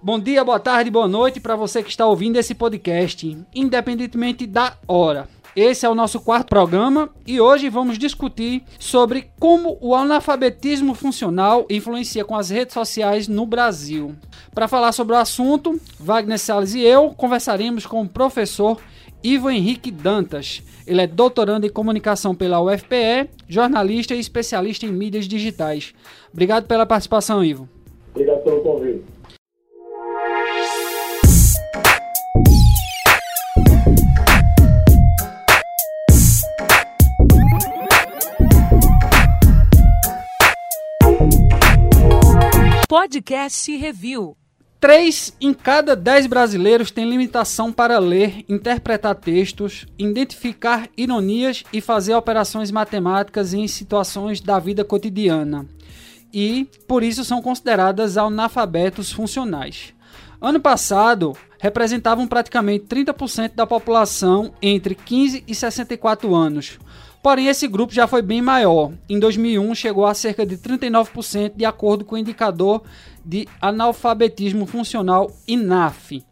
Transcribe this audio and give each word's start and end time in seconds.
Bom 0.00 0.20
dia, 0.20 0.44
boa 0.44 0.60
tarde, 0.60 0.92
boa 0.92 1.08
noite 1.08 1.40
para 1.40 1.56
você 1.56 1.82
que 1.82 1.90
está 1.90 2.06
ouvindo 2.06 2.36
esse 2.36 2.54
podcast, 2.54 3.36
independentemente 3.52 4.46
da 4.46 4.76
hora. 4.86 5.28
Esse 5.56 5.84
é 5.84 5.88
o 5.88 5.94
nosso 5.94 6.20
quarto 6.20 6.46
programa 6.46 7.10
e 7.26 7.40
hoje 7.40 7.68
vamos 7.68 7.98
discutir 7.98 8.62
sobre 8.78 9.28
como 9.40 9.76
o 9.80 9.96
analfabetismo 9.96 10.94
funcional 10.94 11.66
influencia 11.68 12.24
com 12.24 12.36
as 12.36 12.48
redes 12.48 12.74
sociais 12.74 13.26
no 13.26 13.44
Brasil. 13.44 14.14
Para 14.54 14.68
falar 14.68 14.92
sobre 14.92 15.16
o 15.16 15.18
assunto, 15.18 15.80
Wagner 15.98 16.38
Salles 16.38 16.74
e 16.74 16.82
eu 16.82 17.10
conversaremos 17.10 17.84
com 17.84 18.00
o 18.00 18.08
professor 18.08 18.80
Ivo 19.20 19.50
Henrique 19.50 19.90
Dantas. 19.90 20.62
Ele 20.86 21.02
é 21.02 21.08
doutorando 21.08 21.66
em 21.66 21.70
comunicação 21.70 22.36
pela 22.36 22.62
UFPE, 22.62 23.28
jornalista 23.48 24.14
e 24.14 24.20
especialista 24.20 24.86
em 24.86 24.92
mídias 24.92 25.26
digitais. 25.26 25.92
Obrigado 26.32 26.68
pela 26.68 26.86
participação, 26.86 27.42
Ivo. 27.42 27.68
Obrigado 28.14 28.44
pelo 28.44 28.60
convite. 28.60 29.17
Podcast 42.88 43.70
Review. 43.76 44.34
Três 44.80 45.36
em 45.38 45.52
cada 45.52 45.94
dez 45.94 46.26
brasileiros 46.26 46.90
têm 46.90 47.06
limitação 47.06 47.70
para 47.70 47.98
ler, 47.98 48.46
interpretar 48.48 49.14
textos, 49.14 49.84
identificar 49.98 50.88
ironias 50.96 51.64
e 51.70 51.82
fazer 51.82 52.14
operações 52.14 52.70
matemáticas 52.70 53.52
em 53.52 53.68
situações 53.68 54.40
da 54.40 54.58
vida 54.58 54.86
cotidiana. 54.86 55.66
E, 56.32 56.66
por 56.86 57.02
isso, 57.02 57.26
são 57.26 57.42
consideradas 57.42 58.16
analfabetos 58.16 59.12
funcionais. 59.12 59.92
Ano 60.40 60.58
passado, 60.58 61.36
representavam 61.58 62.26
praticamente 62.26 62.86
30% 62.86 63.54
da 63.54 63.66
população 63.66 64.54
entre 64.62 64.94
15 64.94 65.44
e 65.46 65.54
64 65.54 66.34
anos, 66.34 66.78
Porém, 67.22 67.48
esse 67.48 67.66
grupo 67.66 67.92
já 67.92 68.06
foi 68.06 68.22
bem 68.22 68.40
maior. 68.40 68.92
Em 69.08 69.18
2001, 69.18 69.74
chegou 69.74 70.06
a 70.06 70.14
cerca 70.14 70.46
de 70.46 70.56
39%, 70.56 71.52
de 71.56 71.64
acordo 71.64 72.04
com 72.04 72.14
o 72.14 72.18
indicador 72.18 72.82
de 73.24 73.46
analfabetismo 73.60 74.66
funcional 74.66 75.30
INAF. 75.46 76.22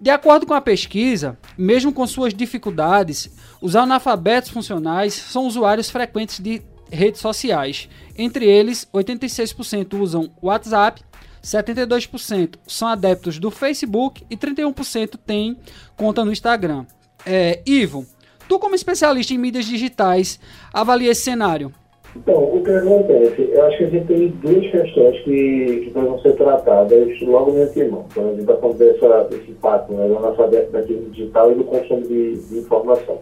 De 0.00 0.08
acordo 0.08 0.46
com 0.46 0.54
a 0.54 0.60
pesquisa, 0.60 1.38
mesmo 1.58 1.92
com 1.92 2.06
suas 2.06 2.32
dificuldades, 2.32 3.30
os 3.60 3.76
analfabetos 3.76 4.48
funcionais 4.48 5.12
são 5.12 5.46
usuários 5.46 5.90
frequentes 5.90 6.40
de 6.40 6.62
redes 6.90 7.20
sociais. 7.20 7.88
Entre 8.16 8.46
eles, 8.46 8.88
86% 8.94 10.00
usam 10.00 10.30
WhatsApp, 10.40 11.02
72% 11.42 12.56
são 12.66 12.88
adeptos 12.88 13.38
do 13.38 13.50
Facebook 13.50 14.24
e 14.30 14.36
31% 14.36 15.18
têm 15.18 15.58
conta 15.96 16.24
no 16.24 16.32
Instagram. 16.32 16.86
É, 17.26 17.62
Ivo, 17.66 18.06
Tu, 18.50 18.58
como 18.58 18.74
especialista 18.74 19.32
em 19.32 19.38
mídias 19.38 19.64
digitais, 19.64 20.40
avalia 20.74 21.12
esse 21.12 21.20
cenário? 21.20 21.70
Então, 22.16 22.34
o 22.34 22.60
que 22.64 22.70
acontece? 22.72 23.48
Eu 23.48 23.64
acho 23.66 23.78
que 23.78 23.84
a 23.84 23.90
gente 23.90 24.06
tem 24.08 24.26
duas 24.42 24.68
questões 24.72 25.20
que, 25.20 25.82
que 25.84 25.90
precisam 25.92 26.18
ser 26.18 26.32
tratadas 26.32 27.20
logo 27.20 27.52
no 27.52 27.62
antemão. 27.62 28.06
Quando 28.12 28.26
a 28.26 28.30
gente 28.30 28.40
está 28.40 28.56
falando 28.56 28.76
dessa, 28.76 29.22
desse 29.30 29.52
impacto 29.52 29.92
né, 29.92 30.08
do 30.08 30.16
analfabetismo 30.16 31.10
digital 31.10 31.52
e 31.52 31.54
do 31.54 31.62
consumo 31.62 32.02
de, 32.02 32.38
de 32.38 32.58
informação. 32.58 33.18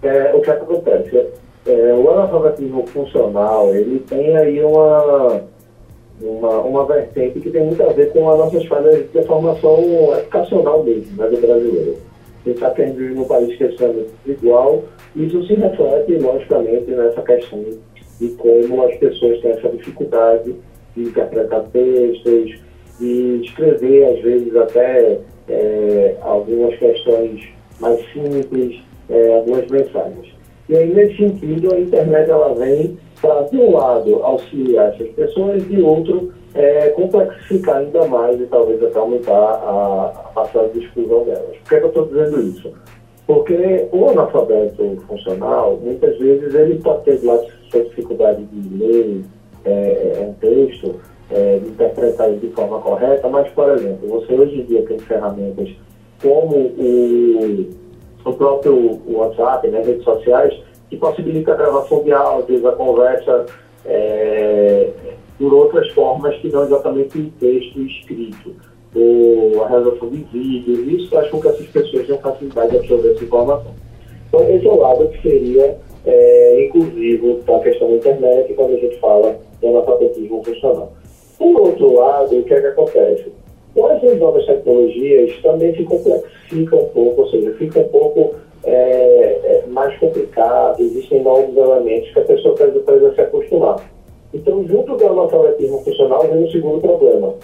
É, 0.00 0.32
o 0.32 0.40
que, 0.42 0.48
é 0.48 0.52
acontece? 0.52 1.26
É, 1.66 1.94
o 1.94 2.10
analfabetismo 2.10 2.86
funcional, 2.86 3.74
ele 3.74 3.98
tem 4.08 4.36
aí 4.36 4.62
uma, 4.62 5.42
uma, 6.22 6.60
uma 6.60 6.86
vertente 6.86 7.40
que 7.40 7.50
tem 7.50 7.64
muito 7.64 7.82
a 7.82 7.92
ver 7.92 8.12
com 8.12 8.30
as 8.30 8.38
nossas 8.38 8.64
falhas 8.66 9.10
de 9.12 9.22
formação 9.24 10.16
educacional 10.16 10.84
mesmo, 10.84 11.20
né, 11.20 11.28
do 11.28 11.40
brasileiro 11.40 12.08
está 12.50 12.70
tendo 12.70 13.00
no 13.14 13.24
país 13.26 13.56
que 13.56 13.64
é 13.64 13.68
extremamente 13.68 14.10
igual. 14.26 14.84
Isso 15.16 15.46
se 15.46 15.54
reflete, 15.54 16.12
logicamente, 16.18 16.90
nessa 16.90 17.22
questão 17.22 17.64
de 18.20 18.28
como 18.30 18.82
as 18.84 18.96
pessoas 18.96 19.40
têm 19.40 19.52
essa 19.52 19.68
dificuldade 19.68 20.54
de 20.96 21.02
interpretar 21.02 21.64
textos, 21.72 22.60
de 22.98 23.40
escrever, 23.44 24.04
às 24.06 24.20
vezes, 24.22 24.56
até 24.56 25.18
é, 25.48 26.16
algumas 26.20 26.76
questões 26.78 27.48
mais 27.80 28.00
simples, 28.12 28.80
é, 29.08 29.34
algumas 29.34 29.66
mensagens. 29.68 30.34
E 30.68 30.76
aí, 30.76 30.92
nesse 30.92 31.16
sentido, 31.16 31.74
a 31.74 31.80
internet 31.80 32.30
ela 32.30 32.54
vem 32.54 32.98
para, 33.20 33.42
de 33.42 33.56
um 33.56 33.72
lado, 33.72 34.22
auxiliar 34.22 34.92
essas 34.94 35.08
pessoas, 35.10 35.66
de 35.66 35.80
outro, 35.80 36.32
é, 36.54 36.88
complexificar 36.90 37.76
ainda 37.76 38.06
mais 38.06 38.40
e 38.40 38.46
talvez 38.46 38.82
até 38.82 38.98
aumentar 38.98 39.32
a, 39.32 40.32
a 40.36 40.66
de 40.72 40.84
exclusão 40.84 41.24
delas. 41.24 41.56
Por 41.56 41.68
que, 41.68 41.74
é 41.74 41.78
que 41.78 41.84
eu 41.84 41.88
estou 41.88 42.06
dizendo 42.06 42.40
isso? 42.42 42.72
Porque 43.26 43.88
o 43.92 44.08
analfabeto 44.08 45.02
funcional, 45.06 45.78
muitas 45.82 46.18
vezes, 46.18 46.54
ele 46.54 46.78
pode 46.80 47.04
ter 47.04 47.20
lá 47.24 47.38
sua 47.70 47.84
dificuldade 47.84 48.42
de 48.44 48.78
ler 48.78 49.24
é, 49.64 49.70
é, 49.70 50.26
um 50.26 50.32
texto, 50.34 50.94
é, 51.30 51.58
de 51.58 51.68
interpretar 51.68 52.32
de 52.32 52.48
forma 52.48 52.80
correta, 52.80 53.28
mas, 53.28 53.50
por 53.50 53.68
exemplo, 53.70 54.08
você 54.08 54.32
hoje 54.32 54.60
em 54.60 54.64
dia 54.64 54.82
tem 54.86 54.98
ferramentas 55.00 55.68
como 56.22 56.56
o, 56.56 57.70
o 58.24 58.32
próprio 58.32 58.98
WhatsApp, 59.06 59.68
né, 59.68 59.82
redes 59.82 60.04
sociais, 60.04 60.58
que 60.88 60.96
possibilita 60.96 61.52
a 61.52 61.56
gravação 61.56 62.02
de 62.02 62.12
áudios, 62.12 62.64
a 62.64 62.72
conversa 62.72 63.44
é, 63.84 64.88
por 65.38 65.54
outras 65.54 65.90
formas 65.92 66.36
que 66.38 66.48
não 66.48 66.64
exatamente 66.64 67.18
em 67.18 67.30
texto 67.38 67.80
escrito, 67.80 68.54
ou 68.94 69.62
a 69.62 69.68
realização 69.68 70.08
de 70.08 70.24
vídeos, 70.32 71.00
isso 71.00 71.10
faz 71.10 71.30
com 71.30 71.40
que 71.40 71.48
essas 71.48 71.66
pessoas 71.66 72.06
tenham 72.06 72.20
facilidade 72.20 72.70
de 72.70 72.76
absorver 72.78 73.12
essa 73.12 73.24
informação. 73.24 73.74
Então, 74.28 74.50
esse 74.50 74.66
é 74.66 74.70
o 74.70 74.78
lado 74.78 75.08
que 75.08 75.22
seria 75.22 75.78
é, 76.04 76.64
inclusivo 76.66 77.40
da 77.46 77.58
questão 77.60 77.88
da 77.88 77.96
internet 77.96 78.52
quando 78.54 78.74
a 78.74 78.78
gente 78.78 78.96
fala 78.98 79.38
do 79.60 79.68
analfabetismo 79.68 80.42
funcional. 80.42 80.92
Por 81.38 81.60
outro 81.60 81.94
lado, 81.94 82.36
o 82.36 82.42
que 82.42 82.54
é 82.54 82.60
que 82.60 82.66
acontece? 82.66 83.32
Com 83.74 83.86
as 83.86 84.18
novas 84.18 84.44
tecnologias 84.44 85.36
também 85.42 85.74
se 85.76 85.84
complexifica 85.84 86.76
um 86.76 86.88
pouco, 86.88 87.22
ou 87.22 87.30
seja, 87.30 87.52
fica 87.54 87.80
um 87.80 87.88
pouco 87.88 88.34
é, 88.64 88.72
é, 89.44 89.64
mais 89.68 89.96
complicado, 89.98 90.80
existem 90.80 91.22
novos 91.22 91.56
elementos 91.56 92.10
que 92.12 92.18
a 92.18 92.24
pessoa 92.24 92.54
precisa 92.54 93.14
se 93.14 93.20
acostumar. 93.20 93.76
Então, 94.32 94.66
junto 94.66 94.96
do 94.96 95.06
analfabetismo 95.06 95.82
funcional, 95.82 96.20
vem 96.22 96.44
o 96.44 96.50
segundo 96.50 96.80
problema, 96.80 97.34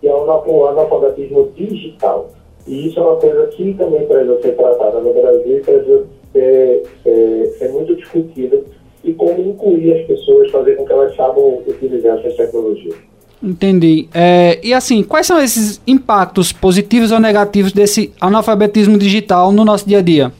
que 0.00 0.08
é 0.08 0.14
o 0.14 0.66
analfabetismo 0.66 1.50
digital. 1.54 2.30
E 2.66 2.88
isso 2.88 2.98
é 2.98 3.02
uma 3.02 3.16
coisa 3.16 3.46
que 3.48 3.74
também 3.74 4.06
precisa 4.06 4.40
ser 4.40 4.56
tratada 4.56 5.00
no 5.00 5.12
Brasil 5.12 5.60
precisa 5.64 6.06
ser, 6.32 6.82
ser, 7.02 7.46
ser 7.58 7.68
muito 7.72 7.94
discutida 7.96 8.62
e 9.02 9.12
como 9.12 9.38
incluir 9.38 10.00
as 10.00 10.06
pessoas, 10.06 10.50
fazer 10.50 10.76
com 10.76 10.84
que 10.84 10.92
elas 10.92 11.14
saibam 11.14 11.62
utilizar 11.66 12.18
essas 12.18 12.34
tecnologias. 12.36 12.94
Entendi. 13.42 14.08
É, 14.14 14.58
e 14.62 14.72
assim, 14.72 15.02
quais 15.02 15.26
são 15.26 15.38
esses 15.42 15.80
impactos 15.86 16.50
positivos 16.50 17.12
ou 17.12 17.20
negativos 17.20 17.72
desse 17.72 18.12
analfabetismo 18.18 18.96
digital 18.96 19.52
no 19.52 19.64
nosso 19.64 19.86
dia 19.86 19.98
a 19.98 20.02
dia? 20.02 20.32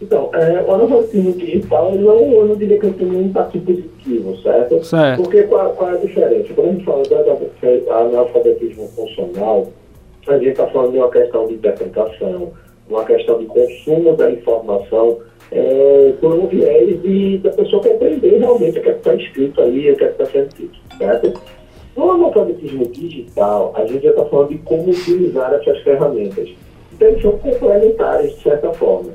Então, 0.00 0.30
é, 0.34 0.62
o 0.62 0.74
analfabetismo 0.74 1.32
digital 1.32 1.94
não, 1.94 2.20
eu 2.20 2.46
não 2.46 2.56
diria 2.56 2.78
que 2.78 2.90
tem 2.90 3.06
um 3.06 3.22
impacto 3.22 3.58
positivo, 3.60 4.36
certo? 4.42 4.84
certo. 4.84 5.22
Porque 5.22 5.44
qual, 5.44 5.70
qual, 5.72 5.90
é 5.90 5.94
a 5.94 5.96
diferença? 5.96 6.52
Quando 6.54 6.68
a 6.68 6.72
gente 6.72 6.84
fala 6.84 7.02
do 7.02 7.90
analfabetismo 7.90 8.88
funcional, 8.88 9.68
a 10.28 10.38
gente 10.38 10.50
está 10.50 10.66
falando 10.66 10.92
de 10.92 10.98
uma 10.98 11.10
questão 11.10 11.46
de 11.46 11.54
interpretação, 11.54 12.52
uma 12.90 13.04
questão 13.04 13.38
de 13.38 13.46
consumo 13.46 14.14
da 14.16 14.30
informação 14.30 15.18
é, 15.50 16.12
por 16.20 16.32
um 16.32 16.46
viés 16.46 17.00
de, 17.02 17.38
da 17.38 17.50
pessoa 17.50 17.82
compreender 17.82 18.38
realmente 18.38 18.78
o 18.78 18.82
que 18.82 18.88
é 18.88 18.92
está 18.92 19.14
escrito 19.14 19.60
ali, 19.62 19.90
o 19.90 19.96
que 19.96 20.04
é 20.04 20.10
está 20.10 20.26
sendo 20.26 20.54
dito, 20.54 20.78
certo? 20.98 21.40
No 21.96 22.10
analfabetismo 22.10 22.86
digital, 22.88 23.72
a 23.74 23.86
gente 23.86 24.04
já 24.04 24.10
está 24.10 24.24
falando 24.26 24.50
de 24.50 24.58
como 24.58 24.90
utilizar 24.90 25.54
essas 25.54 25.78
ferramentas. 25.78 26.50
Então, 26.92 27.08
eles 27.08 27.22
são 27.22 27.32
complementares, 27.38 28.36
de 28.36 28.42
certa 28.42 28.72
forma. 28.74 29.12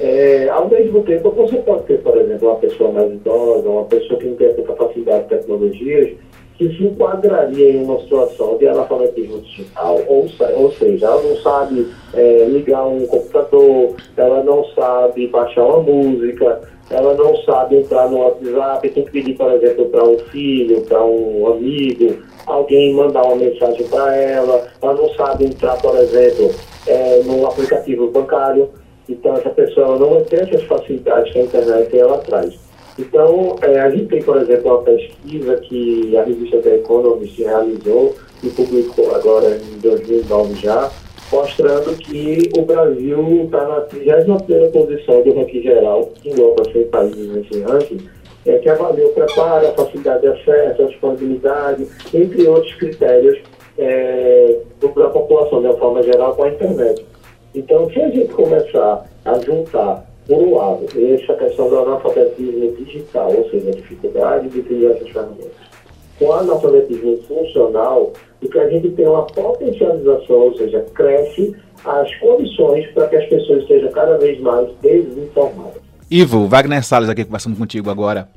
É, 0.00 0.48
ao 0.50 0.68
mesmo 0.68 1.02
tempo, 1.02 1.30
você 1.30 1.56
pode 1.56 1.82
ter, 1.84 2.00
por 2.02 2.16
exemplo, 2.16 2.48
uma 2.48 2.58
pessoa 2.58 2.92
mais 2.92 3.12
idosa, 3.12 3.68
uma 3.68 3.84
pessoa 3.84 4.18
que 4.18 4.26
não 4.26 4.36
tem 4.36 4.54
tanta 4.54 4.72
facilidade 4.74 5.24
de 5.24 5.28
tecnologias, 5.30 6.16
que 6.56 6.68
se 6.76 6.84
enquadraria 6.84 7.70
em 7.70 7.84
uma 7.84 8.00
situação 8.00 8.56
de 8.58 8.66
analfabetismo 8.66 9.40
digital, 9.40 10.00
ou, 10.08 10.26
ou 10.56 10.72
seja, 10.72 11.06
ela 11.06 11.22
não 11.22 11.36
sabe 11.36 11.88
é, 12.14 12.44
ligar 12.48 12.84
um 12.86 13.06
computador, 13.06 13.94
ela 14.16 14.42
não 14.42 14.64
sabe 14.74 15.28
baixar 15.28 15.64
uma 15.64 15.82
música, 15.82 16.60
ela 16.90 17.14
não 17.14 17.36
sabe 17.42 17.76
entrar 17.76 18.08
no 18.08 18.18
WhatsApp, 18.18 18.88
tem 18.88 19.04
que 19.04 19.10
pedir, 19.10 19.34
por 19.36 19.52
exemplo, 19.52 19.86
para 19.86 20.04
um 20.04 20.18
filho, 20.30 20.80
para 20.82 21.04
um 21.04 21.46
amigo, 21.46 22.16
alguém 22.46 22.94
mandar 22.94 23.22
uma 23.24 23.36
mensagem 23.36 23.86
para 23.88 24.16
ela, 24.16 24.66
ela 24.80 24.94
não 24.94 25.08
sabe 25.14 25.44
entrar, 25.44 25.76
por 25.80 25.96
exemplo, 25.96 26.50
é, 26.86 27.22
aplicativo 27.48 28.10
bancário. 28.10 28.68
Então, 29.08 29.34
essa 29.36 29.50
pessoa 29.50 29.98
não 29.98 30.10
vai 30.10 30.22
ter 30.22 30.42
essas 30.42 30.62
facilidades 30.64 31.32
que 31.32 31.38
a 31.38 31.42
internet 31.42 31.98
ela 31.98 32.18
traz. 32.18 32.68
Então, 32.98 33.56
é, 33.62 33.80
a 33.80 33.90
gente 33.90 34.06
tem, 34.06 34.22
por 34.22 34.36
exemplo, 34.36 34.72
uma 34.72 34.82
pesquisa 34.82 35.56
que 35.56 36.16
a 36.16 36.24
revista 36.24 36.58
The 36.58 36.76
Economist 36.76 37.40
realizou 37.40 38.16
e 38.42 38.48
publicou 38.50 39.14
agora 39.14 39.56
em 39.56 39.78
2009 39.78 40.54
já, 40.56 40.90
mostrando 41.30 41.96
que 41.96 42.50
o 42.56 42.62
Brasil 42.62 43.44
está 43.44 43.68
na 43.68 43.80
31 43.82 44.36
posição 44.70 45.22
do 45.22 45.34
ranking 45.34 45.62
geral, 45.62 46.10
que 46.14 46.30
engloba 46.30 46.64
100 46.72 46.84
países 46.86 47.28
nesse 47.28 47.60
ranking, 47.60 48.08
é, 48.46 48.58
que 48.58 48.68
avalia 48.68 49.06
o 49.06 49.10
preparo, 49.10 49.68
a 49.68 49.72
facilidade 49.72 50.22
de 50.22 50.28
acesso, 50.28 50.82
a 50.82 50.86
disponibilidade, 50.86 51.86
entre 52.12 52.48
outros 52.48 52.74
critérios 52.74 53.38
é, 53.78 54.56
da 54.80 55.08
população, 55.08 55.60
de 55.60 55.68
uma 55.68 55.76
forma 55.76 56.02
geral, 56.02 56.34
com 56.34 56.42
a 56.42 56.48
internet. 56.48 57.04
Então, 57.58 57.90
se 57.90 58.00
a 58.00 58.08
gente 58.08 58.32
começar 58.32 59.04
a 59.24 59.38
juntar, 59.40 60.04
por 60.28 60.36
um 60.36 60.54
lado, 60.54 60.86
essa 60.96 61.34
questão 61.34 61.68
do 61.68 61.78
analfabetismo 61.80 62.72
digital, 62.76 63.34
ou 63.34 63.50
seja, 63.50 63.70
a 63.70 63.72
dificuldade 63.72 64.48
de 64.48 64.60
utilizar 64.60 64.92
essas 64.92 65.08
ferramentas, 65.08 65.68
com 66.18 66.26
o 66.26 66.32
analfabetismo 66.34 67.18
funcional, 67.26 68.12
e 68.40 68.48
que 68.48 68.58
a 68.60 68.68
gente 68.68 68.90
tem 68.90 69.08
uma 69.08 69.24
potencialização, 69.24 70.36
ou 70.36 70.56
seja, 70.56 70.86
cresce 70.94 71.56
as 71.84 72.14
condições 72.16 72.86
para 72.92 73.08
que 73.08 73.16
as 73.16 73.28
pessoas 73.28 73.66
sejam 73.66 73.90
cada 73.90 74.16
vez 74.18 74.38
mais 74.40 74.68
desinformadas. 74.80 75.82
Ivo, 76.08 76.46
Wagner 76.46 76.84
Salles 76.84 77.08
aqui 77.08 77.24
conversando 77.24 77.56
contigo 77.56 77.90
agora. 77.90 78.28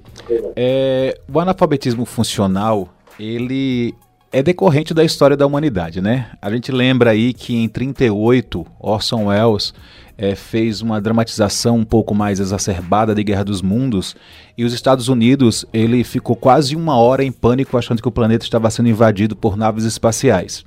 É, 0.55 1.15
o 1.31 1.39
analfabetismo 1.39 2.05
funcional, 2.05 2.87
ele 3.19 3.93
é 4.31 4.41
decorrente 4.41 4.93
da 4.93 5.03
história 5.03 5.35
da 5.35 5.45
humanidade, 5.45 5.99
né? 5.99 6.27
A 6.41 6.49
gente 6.49 6.71
lembra 6.71 7.11
aí 7.11 7.33
que 7.33 7.53
em 7.55 7.67
38 7.67 8.65
Orson 8.79 9.25
Welles 9.25 9.73
é, 10.17 10.35
fez 10.35 10.81
uma 10.81 11.01
dramatização 11.01 11.77
um 11.77 11.83
pouco 11.83 12.15
mais 12.15 12.39
exacerbada 12.39 13.13
de 13.13 13.23
Guerra 13.23 13.43
dos 13.43 13.61
Mundos 13.61 14.15
e 14.57 14.63
os 14.63 14.71
Estados 14.71 15.09
Unidos 15.09 15.65
ele 15.73 16.03
ficou 16.05 16.35
quase 16.35 16.77
uma 16.77 16.95
hora 16.95 17.25
em 17.25 17.31
pânico 17.31 17.77
achando 17.77 18.01
que 18.01 18.07
o 18.07 18.11
planeta 18.11 18.45
estava 18.45 18.69
sendo 18.69 18.87
invadido 18.87 19.35
por 19.35 19.57
naves 19.57 19.83
espaciais. 19.83 20.63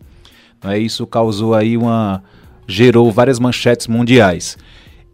É? 0.63 0.79
Isso 0.79 1.07
causou 1.07 1.55
aí 1.55 1.77
uma 1.77 2.23
gerou 2.67 3.11
várias 3.11 3.39
manchetes 3.39 3.87
mundiais. 3.87 4.59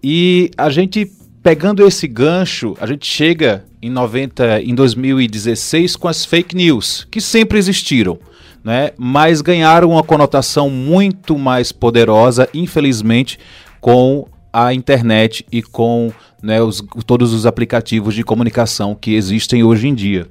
E 0.03 0.51
a 0.57 0.71
gente 0.71 1.11
pegando 1.41 1.87
esse 1.87 2.07
gancho, 2.07 2.77
a 2.81 2.87
gente 2.87 3.07
chega 3.07 3.65
em 3.81 3.91
90, 3.91 4.61
em 4.61 4.75
2016 4.75 5.97
com 5.97 6.09
as 6.09 6.25
fake 6.25 6.55
news, 6.55 7.07
que 7.11 7.21
sempre 7.21 7.59
existiram 7.59 8.19
né? 8.63 8.91
mas 8.97 9.41
ganharam 9.41 9.91
uma 9.91 10.03
conotação 10.03 10.69
muito 10.71 11.39
mais 11.39 11.73
poderosa, 11.73 12.49
infelizmente, 12.53 13.39
com 13.81 14.27
a 14.53 14.75
internet 14.75 15.47
e 15.51 15.63
com 15.63 16.13
né, 16.43 16.61
os, 16.61 16.83
todos 17.07 17.33
os 17.33 17.47
aplicativos 17.47 18.15
de 18.15 18.25
comunicação 18.25 18.95
que 18.95 19.15
existem 19.15 19.63
hoje 19.63 19.89
em 19.89 19.95
dia. 19.95 20.27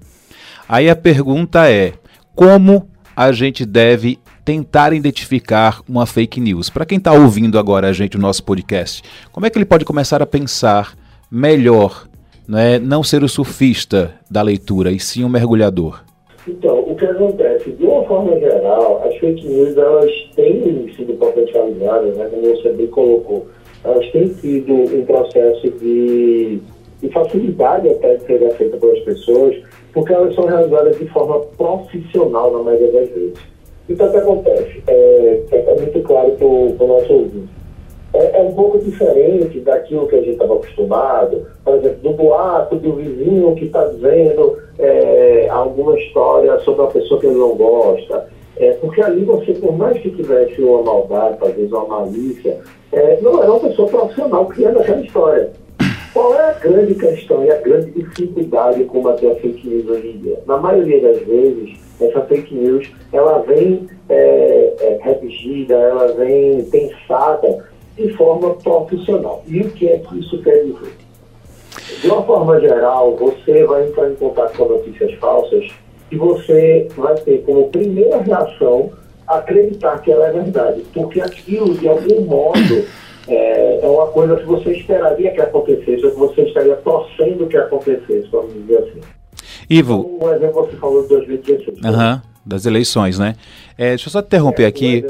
Aí 0.67 0.89
a 0.89 0.95
pergunta 0.95 1.69
é: 1.69 1.93
como 2.35 2.87
a 3.15 3.31
gente 3.31 3.65
deve 3.65 4.19
tentar 4.43 4.93
identificar 4.93 5.81
uma 5.87 6.05
fake 6.05 6.39
news? 6.39 6.69
Para 6.69 6.85
quem 6.85 6.97
está 6.97 7.11
ouvindo 7.11 7.59
agora 7.59 7.87
a 7.87 7.93
gente, 7.93 8.17
o 8.17 8.19
nosso 8.19 8.43
podcast, 8.43 9.03
como 9.31 9.45
é 9.45 9.49
que 9.49 9.57
ele 9.57 9.65
pode 9.65 9.85
começar 9.85 10.21
a 10.21 10.25
pensar 10.25 10.95
melhor, 11.29 12.07
né, 12.47 12.79
não 12.79 13.03
ser 13.03 13.23
o 13.23 13.29
surfista 13.29 14.15
da 14.29 14.41
leitura 14.41 14.91
e 14.91 14.99
sim 14.99 15.23
o 15.23 15.29
mergulhador? 15.29 16.03
Então, 16.47 16.79
o 16.79 16.95
que 16.95 17.05
acontece? 17.05 17.71
De 17.71 17.83
uma 17.85 18.03
forma 18.05 18.39
geral, 18.39 19.01
as 19.05 19.15
fake 19.17 19.47
news 19.47 19.77
elas 19.77 20.11
têm 20.35 20.91
sido 20.95 21.13
potencializadas, 21.17 22.15
né, 22.15 22.27
como 22.31 22.55
você 22.55 22.69
bem 22.69 22.87
colocou, 22.87 23.47
elas 23.83 24.09
têm 24.11 24.27
tido 24.29 24.73
um 24.73 25.05
processo 25.05 25.69
de, 25.71 26.59
de 27.01 27.09
facilidade 27.09 27.89
até 27.89 28.15
de 28.15 28.23
serem 28.25 28.47
aceitas 28.47 28.79
pelas 28.79 28.99
pessoas, 28.99 29.55
porque 29.93 30.13
elas 30.13 30.33
são 30.35 30.45
realizadas 30.45 30.97
de 30.97 31.07
forma 31.07 31.39
profissional 31.57 32.51
na 32.51 32.63
maioria 32.63 32.91
das 32.91 33.09
vezes. 33.09 33.39
Então, 33.89 34.07
o 34.07 34.11
que 34.11 34.17
acontece? 34.17 34.83
É, 34.87 35.43
é 35.51 35.75
muito 35.75 36.01
claro 36.03 36.31
para 36.31 36.45
o 36.45 36.87
nosso 36.87 37.13
ouvinte 37.13 37.58
é, 38.13 38.39
é, 38.39 38.41
um 38.41 38.53
pouco 38.53 38.79
diferente 38.79 39.59
daquilo 39.59 40.07
que 40.07 40.15
a 40.15 40.19
gente 40.19 40.31
estava 40.31 40.55
acostumado, 40.55 41.45
por 41.63 41.75
exemplo, 41.75 41.97
do 42.01 42.13
boato 42.13 42.75
do 42.75 42.93
vizinho 42.93 43.55
que 43.55 43.65
está 43.65 43.85
dizendo 43.85 44.57
é, 44.79 45.47
alguma 45.49 45.97
história 45.99 46.57
sobre 46.59 46.81
uma 46.81 46.91
pessoa 46.91 47.19
que 47.19 47.27
ele 47.27 47.35
não 47.37 47.55
gosta. 47.55 48.27
É, 48.57 48.73
porque 48.73 49.01
ali 49.01 49.23
você, 49.23 49.53
por 49.53 49.77
mais 49.77 50.01
que 50.01 50.09
tivesse 50.09 50.61
uma 50.61 50.81
maldade, 50.81 51.37
talvez 51.39 51.71
uma 51.71 51.85
malícia, 51.85 52.59
é, 52.91 53.19
não 53.21 53.41
era 53.41 53.51
uma 53.51 53.59
pessoa 53.59 53.87
profissional 53.87 54.45
criando 54.47 54.79
aquela 54.79 55.01
história. 55.01 55.51
Qual 56.11 56.33
é 56.33 56.49
a 56.49 56.53
grande 56.53 56.95
questão 56.95 57.45
e 57.45 57.51
a 57.51 57.61
grande 57.61 57.91
dificuldade 57.91 58.81
em 58.81 58.87
combater 58.87 59.31
a 59.31 59.35
fake 59.35 59.67
news 59.67 59.87
hoje 59.87 60.07
em 60.09 60.17
dia? 60.17 60.39
Na 60.47 60.57
maioria 60.57 60.99
das 61.01 61.19
vezes, 61.21 61.77
essa 62.01 62.21
fake 62.21 62.53
news, 62.53 62.91
ela 63.13 63.39
vem 63.39 63.87
é, 64.09 64.73
é, 64.79 64.99
redigida, 65.01 65.75
ela 65.75 66.07
vem 66.13 66.63
pensada 66.65 67.63
de 67.99 68.13
forma 68.13 68.55
profissional. 68.55 69.43
E 69.47 69.61
o 69.61 69.71
que 69.71 69.87
é 69.87 69.99
que 69.99 70.19
isso 70.19 70.41
quer 70.41 70.63
dizer? 70.63 70.97
De 72.01 72.07
uma 72.07 72.23
forma 72.23 72.59
geral, 72.59 73.15
você 73.15 73.65
vai 73.65 73.87
entrar 73.87 74.09
em 74.09 74.15
contato 74.15 74.57
com 74.57 74.65
notícias 74.65 75.13
falsas 75.15 75.69
e 76.11 76.15
você 76.15 76.87
vai 76.95 77.15
ter 77.15 77.43
como 77.45 77.69
primeira 77.69 78.21
reação 78.21 78.91
acreditar 79.27 79.99
que 79.99 80.11
ela 80.11 80.27
é 80.27 80.31
verdade, 80.31 80.83
porque 80.93 81.21
aquilo, 81.21 81.77
de 81.77 81.87
algum 81.87 82.21
modo, 82.21 82.85
é, 83.27 83.79
é 83.83 83.87
uma 83.87 84.07
coisa 84.07 84.35
que 84.37 84.45
você 84.45 84.71
esperaria 84.71 85.31
que 85.31 85.41
acontecesse, 85.41 86.03
ou 86.03 86.11
que 86.11 86.17
você 86.17 86.41
estaria 86.41 86.75
torcendo 86.77 87.47
que 87.47 87.57
acontecesse, 87.57 88.27
vamos 88.31 88.53
dizer 88.53 88.77
assim. 88.79 89.01
Ivo. 89.69 90.13
Então, 90.15 90.27
um 90.27 90.33
exemplo 90.33 90.65
você 90.65 90.77
falou 90.77 91.03
de 91.03 91.09
2016. 91.09 91.77
Uhum, 91.85 92.21
das 92.43 92.65
eleições, 92.65 93.19
né? 93.19 93.35
É, 93.77 93.89
deixa 93.89 94.07
eu 94.07 94.11
só 94.11 94.19
interromper 94.19 94.63
é, 94.63 94.67
aqui. 94.67 95.05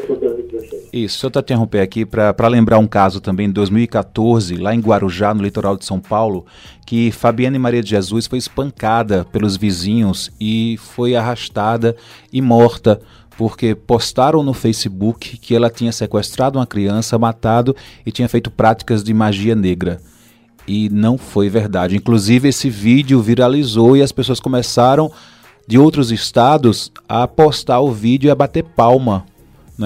Isso, 0.91 1.25
eu 1.25 1.29
te 1.29 1.39
interromper 1.39 1.81
aqui 1.81 2.03
para 2.03 2.47
lembrar 2.47 2.79
um 2.79 2.87
caso 2.87 3.21
também 3.21 3.47
de 3.47 3.53
2014, 3.53 4.55
lá 4.55 4.73
em 4.73 4.79
Guarujá, 4.79 5.33
no 5.33 5.43
litoral 5.43 5.77
de 5.77 5.85
São 5.85 5.99
Paulo, 5.99 6.45
que 6.85 7.11
Fabiane 7.11 7.59
Maria 7.59 7.83
de 7.83 7.91
Jesus 7.91 8.25
foi 8.25 8.39
espancada 8.39 9.23
pelos 9.31 9.55
vizinhos 9.55 10.31
e 10.39 10.77
foi 10.79 11.15
arrastada 11.15 11.95
e 12.33 12.41
morta 12.41 12.99
porque 13.37 13.73
postaram 13.73 14.43
no 14.43 14.53
Facebook 14.53 15.37
que 15.37 15.55
ela 15.55 15.69
tinha 15.69 15.93
sequestrado 15.93 16.59
uma 16.59 16.67
criança, 16.67 17.17
matado 17.17 17.73
e 18.05 18.11
tinha 18.11 18.27
feito 18.27 18.51
práticas 18.51 19.01
de 19.01 19.13
magia 19.13 19.55
negra. 19.55 20.01
E 20.67 20.89
não 20.89 21.17
foi 21.17 21.49
verdade. 21.49 21.95
Inclusive, 21.95 22.49
esse 22.49 22.69
vídeo 22.69 23.21
viralizou 23.21 23.95
e 23.95 24.01
as 24.01 24.11
pessoas 24.11 24.41
começaram 24.41 25.09
de 25.65 25.77
outros 25.79 26.11
estados 26.11 26.91
a 27.07 27.27
postar 27.27 27.79
o 27.79 27.93
vídeo 27.93 28.27
e 28.27 28.31
a 28.31 28.35
bater 28.35 28.63
palma 28.63 29.23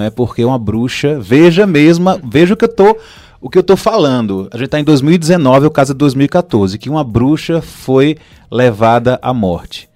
é 0.02 0.10
Porque 0.10 0.44
uma 0.44 0.58
bruxa, 0.58 1.18
veja 1.20 1.66
mesmo, 1.66 2.20
veja 2.24 2.54
o 2.54 2.56
que 2.56 2.64
eu 2.64 2.74
tô, 2.74 2.96
o 3.40 3.50
que 3.50 3.58
eu 3.58 3.62
tô 3.62 3.76
falando. 3.76 4.48
A 4.52 4.56
gente 4.56 4.66
está 4.66 4.80
em 4.80 4.84
2019, 4.84 5.66
o 5.66 5.70
caso 5.70 5.92
é 5.92 5.94
2014, 5.94 6.78
que 6.78 6.88
uma 6.88 7.04
bruxa 7.04 7.60
foi 7.60 8.16
levada 8.50 9.18
à 9.22 9.32
morte. 9.34 9.88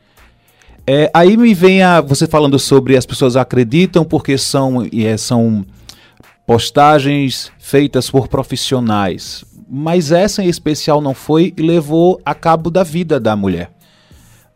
É, 0.87 1.11
aí 1.13 1.37
me 1.37 1.53
vem 1.53 1.83
a, 1.83 2.01
você 2.01 2.27
falando 2.27 2.59
sobre 2.59 2.97
as 2.97 3.05
pessoas 3.05 3.37
acreditam 3.37 4.05
porque 4.05 4.39
são, 4.39 4.87
é, 4.91 5.17
são 5.17 5.65
postagens 6.47 7.53
feitas 7.59 8.11
por 8.11 8.27
profissionais. 8.27 9.45
Mas 9.69 10.13
essa 10.13 10.43
em 10.43 10.49
especial 10.49 11.03
não 11.03 11.13
foi 11.13 11.53
e 11.57 11.63
levou 11.63 12.19
a 12.25 12.35
cabo 12.35 12.71
da 12.71 12.83
vida 12.83 13.21
da 13.21 13.37
mulher. 13.37 13.71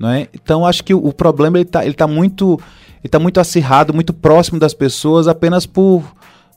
É? 0.05 0.29
Então 0.35 0.67
acho 0.67 0.83
que 0.83 0.93
o, 0.93 0.99
o 0.99 1.13
problema 1.13 1.61
está 1.61 1.85
ele 1.85 1.95
tá 1.95 2.07
muito 2.07 2.59
e 3.03 3.07
está 3.07 3.19
muito 3.19 3.39
acirrado, 3.41 3.95
muito 3.95 4.13
próximo 4.13 4.59
das 4.59 4.75
pessoas 4.75 5.29
apenas 5.29 5.67
por 5.67 6.03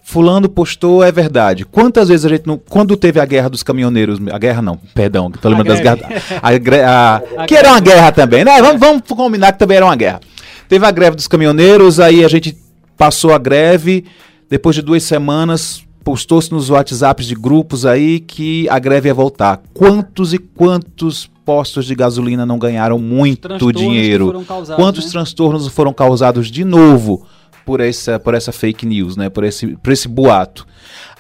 fulano 0.04 0.48
postou 0.48 1.04
é 1.04 1.12
verdade. 1.12 1.66
Quantas 1.66 2.10
vezes 2.10 2.26
a 2.26 2.30
gente 2.30 2.46
não, 2.46 2.58
quando 2.58 2.96
teve 2.96 3.20
a 3.20 3.26
guerra 3.26 3.50
dos 3.50 3.64
caminhoneiros, 3.64 4.20
a 4.32 4.38
guerra 4.38 4.62
não, 4.62 4.78
perdão, 4.94 5.32
tô 5.32 5.50
lembrando 5.50 5.68
das 5.68 5.80
guerras, 5.80 6.02
a, 6.42 7.16
a, 7.38 7.46
que 7.46 7.56
era 7.56 7.70
uma 7.70 7.80
guerra 7.80 8.12
também, 8.12 8.46
né? 8.46 8.62
Vamos, 8.62 8.80
vamos 8.80 9.02
combinar 9.08 9.54
que 9.54 9.60
também 9.60 9.78
era 9.78 9.86
uma 9.86 9.96
guerra. 9.96 10.22
Teve 10.68 10.86
a 10.86 10.92
greve 10.92 11.16
dos 11.16 11.28
caminhoneiros, 11.28 12.00
aí 12.00 12.24
a 12.24 12.28
gente 12.28 12.58
passou 12.98 13.34
a 13.34 13.38
greve, 13.38 14.06
depois 14.50 14.76
de 14.76 14.82
duas 14.82 15.04
semanas 15.04 15.85
postou-se 16.06 16.52
nos 16.52 16.70
WhatsApps 16.70 17.26
de 17.26 17.34
grupos 17.34 17.84
aí 17.84 18.20
que 18.20 18.70
a 18.70 18.78
greve 18.78 19.10
ia 19.10 19.14
voltar. 19.14 19.64
Quantos 19.74 20.36
e 20.36 20.38
quantos 20.38 21.28
postos 21.44 21.88
de 21.88 21.96
gasolina 21.96 22.46
não 22.46 22.60
ganharam 22.60 23.00
muito 23.00 23.74
dinheiro? 23.74 24.46
Causados, 24.48 24.76
Quantos 24.84 25.06
né? 25.06 25.12
transtornos 25.12 25.68
foram 25.68 25.92
causados 25.92 26.52
de 26.52 26.64
novo 26.64 27.26
por 27.66 27.82
essa, 27.82 28.20
por 28.20 28.36
essa 28.36 28.52
fake 28.52 28.86
news, 28.86 29.18
né? 29.18 29.30
por, 29.32 29.44
esse, 29.44 29.76
por 29.78 29.92
esse 29.92 30.08
boato? 30.08 30.68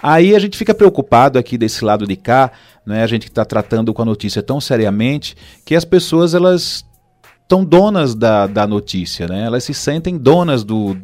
Aí 0.03 0.35
a 0.35 0.39
gente 0.39 0.55
fica 0.55 0.73
preocupado 0.75 1.39
aqui 1.39 1.57
desse 1.57 1.83
lado 1.83 2.05
de 2.05 2.15
cá, 2.15 2.51
né? 2.85 3.01
a 3.01 3.07
gente 3.07 3.25
está 3.25 3.43
tratando 3.43 3.91
com 3.91 4.03
a 4.03 4.05
notícia 4.05 4.43
tão 4.43 4.61
seriamente, 4.61 5.35
que 5.65 5.73
as 5.73 5.83
pessoas 5.83 6.35
elas 6.35 6.85
estão 7.41 7.65
donas 7.65 8.13
da, 8.13 8.45
da 8.45 8.67
notícia, 8.67 9.27
né? 9.27 9.45
elas 9.45 9.63
se 9.63 9.73
sentem 9.73 10.15
donas 10.15 10.63
do, 10.63 10.95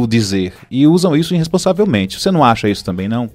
do 0.00 0.06
dizer 0.06 0.52
e 0.70 0.86
usam 0.86 1.16
isso 1.16 1.34
irresponsavelmente. 1.34 2.20
Você 2.20 2.30
não 2.30 2.42
acha 2.42 2.68
isso 2.68 2.84
também, 2.84 3.08
não? 3.08 3.28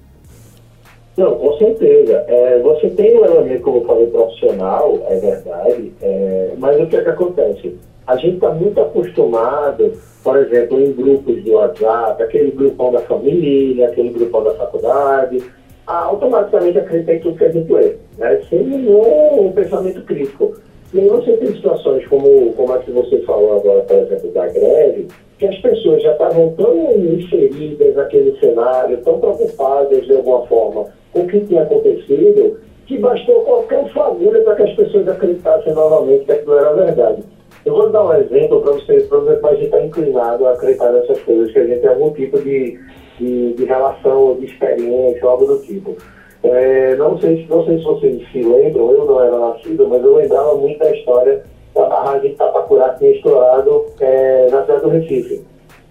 Não, 1.16 1.34
com 1.34 1.56
certeza. 1.58 2.24
É, 2.28 2.60
você 2.60 2.90
tem 2.90 3.18
um 3.18 3.24
elemento, 3.24 3.62
como 3.62 3.78
eu 3.78 3.84
falei, 3.84 4.06
profissional, 4.06 5.00
é 5.08 5.16
verdade, 5.16 5.92
é, 6.00 6.52
mas 6.58 6.80
o 6.80 6.86
que 6.86 6.96
é 6.96 7.02
que 7.02 7.08
acontece? 7.08 7.76
A 8.06 8.16
gente 8.16 8.36
está 8.36 8.50
muito 8.50 8.80
acostumado 8.80 9.92
por 10.22 10.36
exemplo, 10.36 10.80
em 10.80 10.92
grupos 10.92 11.42
de 11.42 11.50
WhatsApp, 11.50 12.22
aquele 12.22 12.50
grupão 12.50 12.92
da 12.92 13.00
família, 13.00 13.88
aquele 13.88 14.10
grupão 14.10 14.44
da 14.44 14.54
faculdade, 14.56 15.42
automaticamente 15.86 16.78
acredita 16.78 17.14
em 17.14 17.20
tudo 17.20 17.38
que 17.38 17.44
a 17.44 17.50
gente 17.50 17.72
lê, 17.72 17.96
né? 18.18 18.40
sem 18.50 18.62
nenhum 18.62 19.50
pensamento 19.54 20.02
crítico. 20.02 20.54
E 20.92 21.00
aí 21.00 21.08
você 21.08 21.32
tem 21.36 21.54
situações 21.54 22.06
como, 22.08 22.52
como 22.52 22.72
a 22.72 22.78
que 22.78 22.90
você 22.90 23.20
falou 23.22 23.56
agora, 23.56 23.80
por 23.82 23.96
exemplo, 23.96 24.30
da 24.32 24.46
greve, 24.48 25.08
que 25.38 25.46
as 25.46 25.56
pessoas 25.58 26.02
já 26.02 26.12
estavam 26.12 26.52
tão 26.56 26.74
inseridas 26.96 27.94
naquele 27.94 28.38
cenário, 28.40 28.98
tão 29.02 29.20
preocupadas 29.20 30.04
de 30.04 30.16
alguma 30.16 30.46
forma 30.46 30.86
com 31.12 31.20
o 31.20 31.26
que 31.28 31.40
tinha 31.40 31.62
acontecido, 31.62 32.58
que 32.86 32.98
bastou 32.98 33.42
qualquer 33.42 33.88
fagulha 33.92 34.42
para 34.42 34.56
que 34.56 34.62
as 34.62 34.74
pessoas 34.74 35.08
acreditassem 35.08 35.72
novamente 35.72 36.24
que 36.24 36.32
aquilo 36.32 36.58
era 36.58 36.74
verdade. 36.74 37.22
Eu 37.64 37.74
vou 37.74 37.90
dar 37.90 38.06
um 38.06 38.14
exemplo 38.14 38.60
para 38.62 38.72
vocês, 38.72 39.06
para 39.06 39.50
a 39.50 39.54
gente 39.54 39.66
estar 39.66 39.84
inclinado 39.84 40.46
a 40.46 40.52
acreditar 40.52 40.90
nessas 40.90 41.20
coisas, 41.20 41.52
que 41.52 41.58
a 41.58 41.66
gente 41.66 41.80
tem 41.80 41.90
algum 41.90 42.10
tipo 42.12 42.38
de, 42.40 42.78
de, 43.18 43.52
de 43.52 43.64
relação, 43.64 44.36
de 44.36 44.46
experiência, 44.46 45.24
algo 45.24 45.46
do 45.46 45.58
tipo. 45.60 45.96
É, 46.42 46.96
não, 46.96 47.18
sei, 47.20 47.46
não 47.48 47.64
sei 47.64 47.78
se 47.78 47.84
vocês 47.84 48.32
se 48.32 48.42
lembram, 48.42 48.90
eu 48.92 49.04
não 49.04 49.22
era 49.22 49.38
nascido, 49.38 49.86
mas 49.88 50.02
eu 50.02 50.16
lembrava 50.16 50.56
muito 50.56 50.78
da 50.78 50.90
história 50.96 51.44
da 51.78 51.88
barragem 51.88 52.32
de 52.32 52.36
Tapacurá 52.36 52.90
que 52.90 52.98
tinha 52.98 53.12
estourado 53.12 53.86
é, 54.00 54.48
na 54.50 54.62
cidade 54.62 54.82
do 54.82 54.88
Recife, 54.88 55.44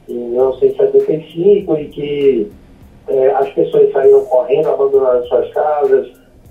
em 0.09 0.13
1975, 0.31 1.77
e 1.77 1.85
que 1.87 2.51
é, 3.07 3.29
as 3.29 3.49
pessoas 3.51 3.91
saíram 3.93 4.25
correndo, 4.25 4.67
abandonaram 4.67 5.23
suas 5.25 5.49
casas, 5.53 6.07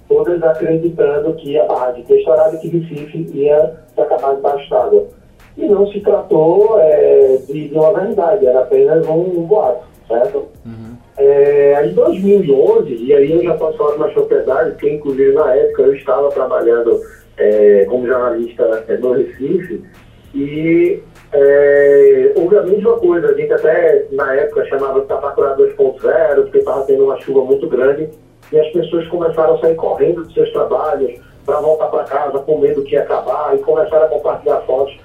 todas 0.08 0.42
acreditando 0.42 1.34
que 1.34 1.58
a 1.58 1.64
barragem 1.66 2.02
tinha 2.04 2.18
estourado 2.18 2.56
e 2.56 2.58
que 2.58 2.68
Recife 2.68 3.30
ia 3.34 3.76
se 3.94 4.00
acabar 4.00 4.34
debaixo 4.36 4.70
d'água. 4.70 5.06
E 5.56 5.66
não 5.66 5.86
se 5.90 6.00
tratou 6.00 6.78
é, 6.78 7.38
de, 7.46 7.68
de, 7.68 7.74
uma 7.74 7.92
verdade, 7.92 8.46
era 8.46 8.60
apenas 8.60 9.06
um, 9.06 9.40
um 9.40 9.46
boato, 9.46 9.84
certo? 10.06 10.46
Uhum. 10.66 10.96
É, 11.16 11.86
em 11.86 11.94
2011, 11.94 12.94
e 12.94 13.14
aí 13.14 13.32
eu 13.32 13.42
já 13.42 13.54
posso 13.54 13.78
falar 13.78 13.96
mais 13.96 14.12
propriedade, 14.12 14.72
porque 14.72 14.90
inclusive 14.90 15.32
na 15.32 15.54
época 15.54 15.82
eu 15.82 15.94
estava 15.94 16.28
trabalhando 16.28 17.00
é, 17.36 17.84
como 17.88 18.06
jornalista 18.06 18.84
é, 18.88 18.96
no 18.96 19.12
Recife, 19.12 19.82
e 20.34 21.02
é, 21.32 22.32
a 22.36 22.62
mesma 22.62 22.98
coisa, 22.98 23.28
a 23.28 23.34
gente 23.34 23.52
até 23.52 24.06
na 24.12 24.34
época 24.34 24.66
chamava 24.66 25.00
de 25.00 25.06
Tapacurá 25.06 25.56
2.0, 25.56 26.42
porque 26.42 26.58
estava 26.58 26.84
tendo 26.84 27.04
uma 27.04 27.20
chuva 27.20 27.44
muito 27.44 27.68
grande, 27.68 28.08
e 28.52 28.58
as 28.58 28.68
pessoas 28.72 29.06
começaram 29.08 29.54
a 29.54 29.58
sair 29.58 29.74
correndo 29.74 30.22
dos 30.22 30.34
seus 30.34 30.50
trabalhos 30.52 31.20
para 31.44 31.60
voltar 31.60 31.86
para 31.86 32.04
casa 32.04 32.38
com 32.40 32.58
medo 32.58 32.82
que 32.82 32.94
ia 32.94 33.02
acabar 33.02 33.54
e 33.54 33.58
começaram 33.58 34.06
a 34.06 34.08
compartilhar 34.08 34.60
fotos. 34.62 34.98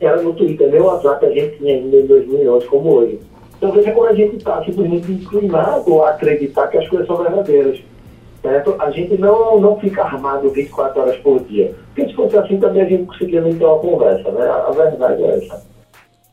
Era 0.00 0.20
no 0.20 0.32
Twitter, 0.34 0.68
nem 0.70 0.80
o 0.80 0.86
WhatsApp 0.86 1.24
a 1.24 1.30
gente 1.30 1.56
tinha 1.56 1.76
ainda 1.76 1.96
em 1.96 2.06
2011 2.06 2.66
como 2.66 2.94
hoje. 2.94 3.20
Então 3.56 3.72
veja 3.72 3.92
como 3.92 4.06
a 4.06 4.14
gente 4.14 4.36
está 4.36 4.62
simplesmente 4.64 5.10
inclinado 5.10 6.02
a 6.02 6.10
acreditar 6.10 6.68
que 6.68 6.78
as 6.78 6.88
coisas 6.88 7.06
são 7.06 7.16
verdadeiras. 7.16 7.80
Certo? 8.44 8.76
A 8.78 8.90
gente 8.90 9.16
não, 9.16 9.58
não 9.58 9.80
fica 9.80 10.02
armado 10.02 10.50
24 10.50 11.00
horas 11.00 11.16
por 11.22 11.42
dia. 11.44 11.74
Porque 11.86 12.10
se 12.10 12.14
fosse 12.14 12.36
assim 12.36 12.60
também 12.60 12.82
a 12.82 12.84
gente 12.84 13.06
conseguia 13.06 13.40
nem 13.40 13.56
ter 13.56 13.64
uma 13.64 13.78
conversa, 13.78 14.30
né? 14.32 14.46
A 14.46 14.70
verdade 14.70 15.22
é 15.22 15.38
essa. 15.38 15.66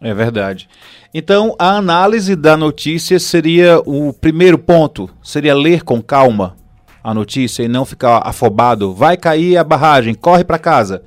É 0.02 0.14
verdade. 0.14 0.68
Então, 1.14 1.56
a 1.58 1.78
análise 1.78 2.36
da 2.36 2.58
notícia 2.58 3.18
seria 3.18 3.80
o 3.86 4.12
primeiro 4.12 4.58
ponto, 4.58 5.10
seria 5.24 5.56
ler 5.56 5.84
com 5.84 6.02
calma 6.02 6.58
a 7.02 7.14
notícia 7.14 7.64
e 7.64 7.70
não 7.70 7.86
ficar 7.86 8.22
afobado. 8.26 8.94
Vai 8.94 9.16
cair 9.16 9.56
a 9.56 9.64
barragem, 9.64 10.14
corre 10.14 10.44
para 10.44 10.60
casa. 10.60 11.04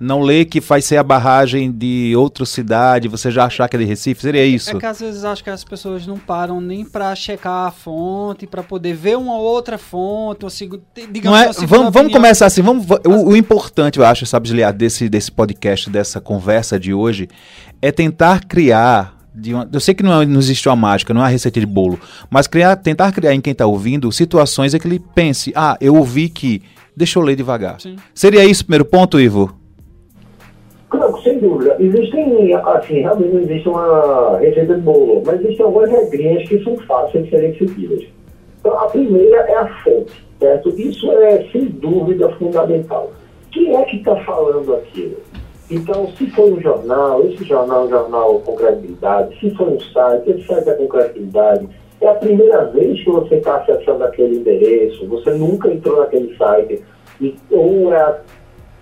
Não 0.00 0.20
lê 0.20 0.44
que 0.44 0.60
vai 0.60 0.80
ser 0.80 0.96
a 0.96 1.02
barragem 1.02 1.72
de 1.72 2.14
outra 2.16 2.46
cidade, 2.46 3.08
você 3.08 3.32
já 3.32 3.46
achar 3.46 3.68
que 3.68 3.74
é 3.74 3.80
de 3.80 3.84
Recife, 3.84 4.22
seria 4.22 4.44
isso? 4.46 4.70
É 4.70 4.78
que 4.78 4.86
às 4.86 5.00
vezes 5.00 5.24
acho 5.24 5.42
que 5.42 5.50
as 5.50 5.64
pessoas 5.64 6.06
não 6.06 6.16
param 6.16 6.60
nem 6.60 6.84
para 6.84 7.12
checar 7.16 7.66
a 7.66 7.70
fonte, 7.72 8.46
para 8.46 8.62
poder 8.62 8.94
ver 8.94 9.16
uma 9.16 9.36
outra 9.36 9.76
fonte, 9.76 10.44
ou 10.44 10.50
seg... 10.50 10.80
digamos 11.10 11.24
não 11.24 11.36
é, 11.36 11.66
vamos, 11.66 11.92
vamos 11.92 12.12
começar 12.12 12.46
assim, 12.46 12.62
vamos, 12.62 12.86
o, 13.04 13.30
o, 13.30 13.36
importante, 13.36 13.98
eu 13.98 14.06
acho, 14.06 14.24
sabe, 14.24 14.48
Juliá, 14.48 14.70
desse, 14.70 15.08
desse 15.08 15.32
podcast, 15.32 15.90
dessa 15.90 16.20
conversa 16.20 16.78
de 16.78 16.94
hoje, 16.94 17.28
é 17.82 17.90
tentar 17.90 18.44
criar 18.44 19.18
uma, 19.48 19.68
eu 19.72 19.80
sei 19.80 19.94
que 19.94 20.02
não, 20.02 20.22
é, 20.22 20.26
não 20.26 20.38
existe 20.38 20.68
uma 20.68 20.76
mágica, 20.76 21.12
não 21.12 21.20
é 21.20 21.24
uma 21.24 21.30
receita 21.30 21.58
de 21.58 21.66
bolo, 21.66 21.98
mas 22.30 22.46
criar, 22.46 22.76
tentar 22.76 23.10
criar 23.12 23.34
em 23.34 23.40
quem 23.40 23.52
está 23.52 23.66
ouvindo 23.66 24.10
situações 24.12 24.74
em 24.74 24.78
que 24.78 24.86
ele 24.86 24.98
pense, 24.98 25.52
ah, 25.56 25.76
eu 25.80 25.94
ouvi 25.96 26.28
que, 26.28 26.62
deixa 26.96 27.18
eu 27.18 27.22
ler 27.22 27.36
devagar. 27.36 27.80
Sim. 27.80 27.96
Seria 28.14 28.44
isso 28.44 28.62
o 28.62 28.66
primeiro 28.66 28.84
ponto, 28.84 29.20
Ivo? 29.20 29.57
Claro, 30.90 31.20
sem 31.22 31.38
dúvida. 31.38 31.76
Existem, 31.78 32.54
assim, 32.54 33.00
realmente 33.00 33.34
não 33.34 33.40
existe 33.40 33.68
uma 33.68 34.38
receita 34.38 34.74
de 34.74 34.80
bolo, 34.80 35.22
mas 35.24 35.40
existem 35.40 35.66
algumas 35.66 35.90
regrinhas 35.90 36.48
que 36.48 36.62
são 36.64 36.76
fáceis 36.78 37.24
de 37.24 37.30
serem 37.30 37.58
seguidas. 37.58 38.04
Então, 38.60 38.78
a 38.78 38.86
primeira 38.86 39.36
é 39.36 39.54
a 39.54 39.68
fonte, 39.82 40.24
certo? 40.38 40.70
Isso 40.70 41.10
é, 41.12 41.46
sem 41.52 41.66
dúvida, 41.66 42.28
fundamental. 42.36 43.12
Quem 43.52 43.76
é 43.76 43.82
que 43.84 43.96
está 43.96 44.16
falando 44.24 44.74
aquilo? 44.74 45.16
Então, 45.70 46.08
se 46.16 46.30
for 46.30 46.52
um 46.52 46.60
jornal, 46.60 47.22
esse 47.26 47.44
jornal 47.44 47.82
é 47.82 47.84
um 47.84 47.90
jornal 47.90 48.40
com 48.40 48.56
credibilidade, 48.56 49.38
se 49.38 49.50
for 49.54 49.68
um 49.68 49.78
site, 49.78 50.30
esse 50.30 50.46
site 50.46 50.68
é 50.68 50.74
com 50.74 50.88
credibilidade, 50.88 51.68
é 52.00 52.08
a 52.08 52.14
primeira 52.14 52.64
vez 52.66 53.02
que 53.04 53.10
você 53.10 53.34
está 53.34 53.56
acessando 53.56 54.04
aquele 54.04 54.38
endereço, 54.38 55.06
você 55.06 55.30
nunca 55.32 55.70
entrou 55.70 55.98
naquele 55.98 56.34
site, 56.36 56.82
e, 57.20 57.36
ou 57.50 57.92
é 57.92 58.00
a 58.00 58.18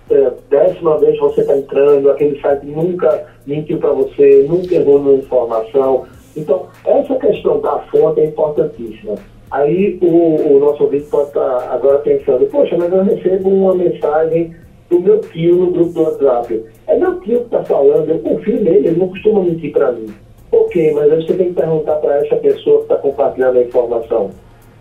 é, 0.09 0.31
décima 0.49 0.97
vez 0.97 1.17
você 1.19 1.41
está 1.41 1.57
entrando, 1.57 2.09
aquele 2.09 2.39
site 2.39 2.65
nunca 2.65 3.25
mentiu 3.45 3.77
para 3.77 3.91
você, 3.91 4.45
nunca 4.47 4.75
errou 4.75 5.01
na 5.03 5.13
informação. 5.13 6.05
Então, 6.35 6.67
essa 6.85 7.15
questão 7.15 7.59
da 7.59 7.79
fonte 7.91 8.21
é 8.21 8.25
importantíssima. 8.25 9.15
Aí 9.49 9.97
o, 10.01 10.55
o 10.55 10.59
nosso 10.59 10.83
ouvinte 10.83 11.05
pode 11.05 11.29
estar 11.29 11.59
tá 11.59 11.73
agora 11.73 11.99
pensando, 11.99 12.45
poxa, 12.47 12.75
mas 12.77 12.91
eu 12.91 13.03
recebo 13.03 13.49
uma 13.49 13.75
mensagem 13.75 14.53
do 14.89 14.99
meu 14.99 15.19
tio 15.19 15.55
no 15.55 15.71
grupo 15.71 15.91
do 15.93 16.03
WhatsApp. 16.03 16.65
É 16.87 16.97
meu 16.97 17.19
tio 17.21 17.39
que 17.39 17.45
está 17.45 17.63
falando, 17.63 18.09
eu 18.09 18.19
confio 18.19 18.61
nele, 18.61 18.87
ele 18.87 18.99
não 18.99 19.09
costuma 19.09 19.41
mentir 19.41 19.71
para 19.71 19.91
mim. 19.91 20.07
Ok, 20.51 20.93
mas 20.93 21.11
aí 21.11 21.25
você 21.25 21.33
tem 21.33 21.47
que 21.47 21.61
perguntar 21.61 21.95
para 21.95 22.25
essa 22.25 22.35
pessoa 22.37 22.77
que 22.77 22.83
está 22.83 22.95
compartilhando 22.97 23.57
a 23.57 23.63
informação. 23.63 24.29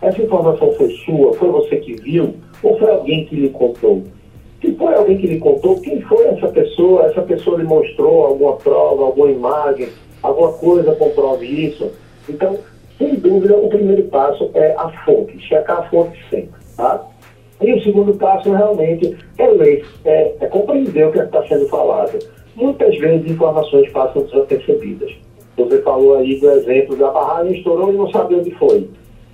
Essa 0.03 0.23
informação 0.23 0.73
foi 0.73 0.91
sua? 1.05 1.33
Foi 1.35 1.49
você 1.51 1.77
que 1.77 1.95
viu? 1.95 2.35
Ou 2.63 2.79
foi 2.79 2.91
alguém 2.91 3.25
que 3.25 3.35
lhe 3.35 3.49
contou? 3.49 4.03
Se 4.67 4.75
foi 4.75 4.95
alguém 4.95 5.17
que 5.17 5.29
lhe 5.29 5.39
contou, 5.39 5.81
quem 5.81 6.01
foi 6.01 6.27
essa 6.27 6.49
pessoa? 6.49 7.07
Essa 7.07 7.23
pessoa 7.23 7.57
lhe 7.57 7.63
mostrou 7.63 8.27
alguma 8.27 8.57
prova, 8.57 9.05
alguma 9.05 9.31
imagem, 9.31 9.89
alguma 10.21 10.53
coisa 10.55 10.93
comprove 10.97 11.47
isso? 11.47 11.89
Então, 12.29 12.59
sem 12.99 13.15
dúvida, 13.15 13.57
o 13.57 13.69
primeiro 13.69 14.03
passo 14.09 14.51
é 14.55 14.75
a 14.77 14.89
fonte, 15.05 15.39
checar 15.39 15.79
a 15.79 15.83
fonte 15.85 16.19
sempre, 16.29 16.61
tá? 16.77 17.07
E 17.61 17.73
o 17.75 17.83
segundo 17.85 18.13
passo 18.15 18.51
realmente 18.51 19.17
é 19.39 19.47
ler, 19.47 19.87
é, 20.05 20.35
é 20.41 20.47
compreender 20.47 21.07
o 21.07 21.13
que 21.13 21.21
está 21.21 21.47
sendo 21.47 21.69
falado. 21.69 22.19
Muitas 22.57 22.99
vezes 22.99 23.31
informações 23.31 23.89
passam 23.93 24.23
despercebidas. 24.23 25.13
Você 25.57 25.81
falou 25.83 26.17
aí 26.17 26.41
do 26.41 26.51
exemplo 26.51 26.97
da 26.97 27.13
barragem 27.13 27.57
estourou 27.57 27.93
e 27.93 27.97
não 27.97 28.11
sabe 28.11 28.35
onde 28.35 28.51
foi. 28.57 28.91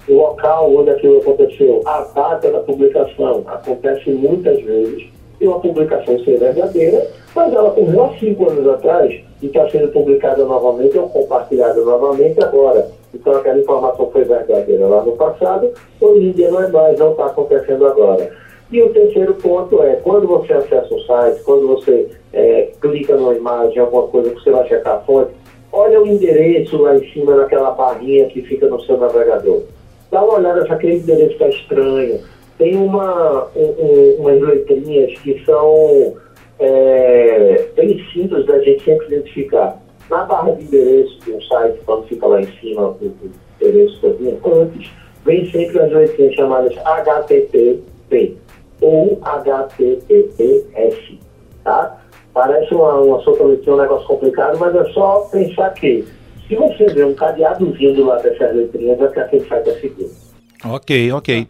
O 0.07 0.13
local 0.13 0.75
onde 0.77 0.91
aquilo 0.91 1.21
aconteceu, 1.21 1.81
a 1.87 2.03
data 2.15 2.53
da 2.53 2.61
publicação, 2.61 3.45
acontece 3.47 4.11
muitas 4.11 4.61
vezes 4.63 5.12
e 5.43 5.49
uma 5.49 5.59
publicação 5.59 6.19
ser 6.21 6.39
verdadeira, 6.39 7.07
mas 7.35 7.53
ela 7.53 7.69
ocorreu 7.69 8.05
há 8.05 8.19
cinco 8.19 8.49
anos 8.49 8.67
atrás 8.69 9.21
e 9.43 9.47
está 9.47 9.69
sendo 9.69 9.89
publicada 9.89 10.45
novamente 10.45 10.97
ou 10.97 11.09
compartilhada 11.09 11.81
novamente 11.81 12.43
agora. 12.43 12.89
Então 13.13 13.35
aquela 13.35 13.59
informação 13.59 14.09
foi 14.11 14.23
verdadeira 14.23 14.87
lá 14.87 15.03
no 15.03 15.13
passado, 15.13 15.73
hoje 16.01 16.27
em 16.27 16.33
dia 16.33 16.51
não 16.51 16.63
é 16.63 16.69
mais, 16.69 16.99
não 16.99 17.11
está 17.11 17.27
acontecendo 17.27 17.87
agora. 17.87 18.31
E 18.71 18.81
o 18.81 18.89
terceiro 18.91 19.35
ponto 19.35 19.83
é, 19.83 19.97
quando 19.97 20.27
você 20.27 20.53
acessa 20.53 20.95
o 20.95 21.01
site, 21.01 21.43
quando 21.43 21.67
você 21.67 22.09
é, 22.33 22.71
clica 22.81 23.17
numa 23.17 23.35
imagem, 23.35 23.79
alguma 23.81 24.07
coisa 24.09 24.31
que 24.31 24.41
você 24.41 24.51
vai 24.51 24.67
checar 24.69 24.95
a 24.97 25.01
fonte, 25.01 25.33
olha 25.73 26.01
o 26.01 26.07
endereço 26.07 26.81
lá 26.81 26.97
em 26.97 27.13
cima 27.13 27.35
naquela 27.35 27.73
barrinha 27.73 28.29
que 28.29 28.41
fica 28.43 28.69
no 28.69 28.81
seu 28.83 28.97
navegador. 28.97 29.63
Dá 30.11 30.23
uma 30.23 30.35
olhada 30.35 30.65
se 30.65 30.73
aquele 30.73 30.97
endereço 30.97 31.33
está 31.33 31.49
estranho. 31.49 32.21
Tem 32.63 32.77
uma, 32.77 33.49
um, 33.57 34.21
umas 34.21 34.41
letrinhas 34.41 35.19
que 35.19 35.45
são 35.45 36.15
é, 36.61 37.67
bem 37.75 38.01
simples 38.13 38.47
da 38.47 38.61
gente 38.61 38.85
sempre 38.85 39.09
identificar 39.09 39.83
na 40.09 40.23
barra 40.23 40.53
de 40.53 40.63
endereço 40.63 41.19
de 41.25 41.33
um 41.33 41.43
site, 41.43 41.81
quando 41.85 42.07
fica 42.07 42.25
lá 42.25 42.41
em 42.41 42.47
cima 42.61 42.91
o, 42.91 43.13
endereço 43.61 44.01
todinho, 44.01 44.39
antes, 44.47 44.89
vem 45.25 45.51
sempre 45.51 45.77
as 45.81 45.91
letrinhas 45.91 46.37
chamadas 46.37 46.79
HTTP 46.85 48.37
ou 48.81 49.19
HTTPS, 49.23 51.19
tá? 51.65 52.01
Parece 52.33 52.73
uma, 52.73 52.95
uma 53.01 53.21
sotometria, 53.23 53.75
um 53.75 53.79
negócio 53.79 54.07
complicado, 54.07 54.57
mas 54.61 54.73
é 54.77 54.85
só 54.93 55.29
pensar 55.33 55.71
que 55.71 56.05
se 56.47 56.55
você 56.55 56.87
vê 56.87 57.03
um 57.03 57.15
cadeadozinho 57.15 57.97
do 57.97 58.05
lado 58.05 58.23
dessas 58.23 58.55
letrinhas, 58.55 59.01
é 59.01 59.09
que 59.09 59.19
aquele 59.19 59.49
site 59.49 59.69
é 59.69 59.81
seguro. 59.81 60.22
Ok, 60.65 61.13
ok. 61.13 61.49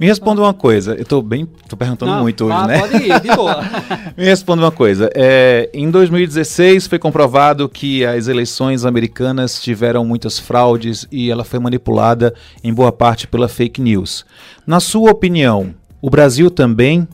Me 0.00 0.06
responda 0.06 0.40
uma 0.40 0.54
coisa. 0.54 0.94
Eu 0.94 1.02
estou 1.02 1.20
bem, 1.20 1.46
tô 1.68 1.76
perguntando 1.76 2.12
Não, 2.12 2.22
muito 2.22 2.44
hoje, 2.44 2.54
ah, 2.56 2.66
né? 2.66 2.78
Pode 2.78 2.96
ir, 2.96 3.20
de 3.20 3.36
boa. 3.36 3.60
Me 4.16 4.24
responda 4.24 4.62
uma 4.62 4.70
coisa. 4.70 5.10
É, 5.14 5.68
em 5.74 5.90
2016 5.90 6.86
foi 6.86 6.98
comprovado 6.98 7.68
que 7.68 8.06
as 8.06 8.26
eleições 8.26 8.84
americanas 8.86 9.60
tiveram 9.60 10.04
muitas 10.04 10.38
fraudes 10.38 11.06
e 11.12 11.30
ela 11.30 11.44
foi 11.44 11.58
manipulada 11.60 12.34
em 12.62 12.72
boa 12.72 12.90
parte 12.90 13.26
pela 13.26 13.48
fake 13.48 13.82
news. 13.82 14.24
Na 14.66 14.80
sua 14.80 15.10
opinião, 15.10 15.74
o 16.00 16.08
Brasil 16.08 16.50
também 16.50 17.06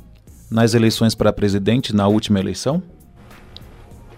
nas 0.50 0.74
eleições 0.74 1.14
para 1.14 1.32
presidente 1.32 1.94
na 1.94 2.08
última 2.08 2.40
eleição? 2.40 2.82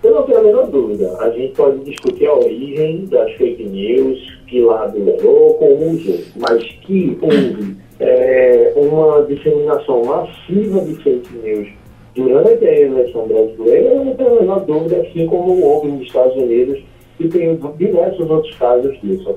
Eu 0.03 0.15
não 0.15 0.23
tenho 0.25 0.39
a 0.39 0.43
menor 0.43 0.67
dúvida. 0.67 1.17
A 1.21 1.31
gente 1.31 1.55
pode 1.55 1.85
discutir 1.85 2.27
a 2.27 2.35
origem 2.35 3.07
das 3.07 3.31
fake 3.35 3.63
news, 3.65 4.19
que 4.53 4.61
lado 4.61 5.03
levou, 5.03 5.55
como 5.55 5.93
usou, 5.93 6.19
mas 6.37 6.63
que 6.83 7.17
houve 7.23 7.75
é, 7.99 8.75
uma 8.77 9.23
disseminação 9.23 10.05
massiva 10.05 10.81
de 10.83 10.95
fake 11.03 11.35
news 11.43 11.69
durante 12.15 12.63
a 12.67 12.81
eleição 12.81 13.27
brasileira, 13.27 13.95
eu 13.95 14.05
não 14.05 14.15
tenho 14.15 14.37
a 14.37 14.41
menor 14.41 14.61
dúvida, 14.67 14.99
assim 14.99 15.27
como 15.27 15.65
houve 15.65 15.89
nos 15.89 16.03
Estados 16.03 16.37
Unidos, 16.37 16.85
e 17.19 17.29
tem 17.29 17.59
diversos 17.79 18.29
outros 18.29 18.55
casos 18.57 19.01
disso. 19.01 19.35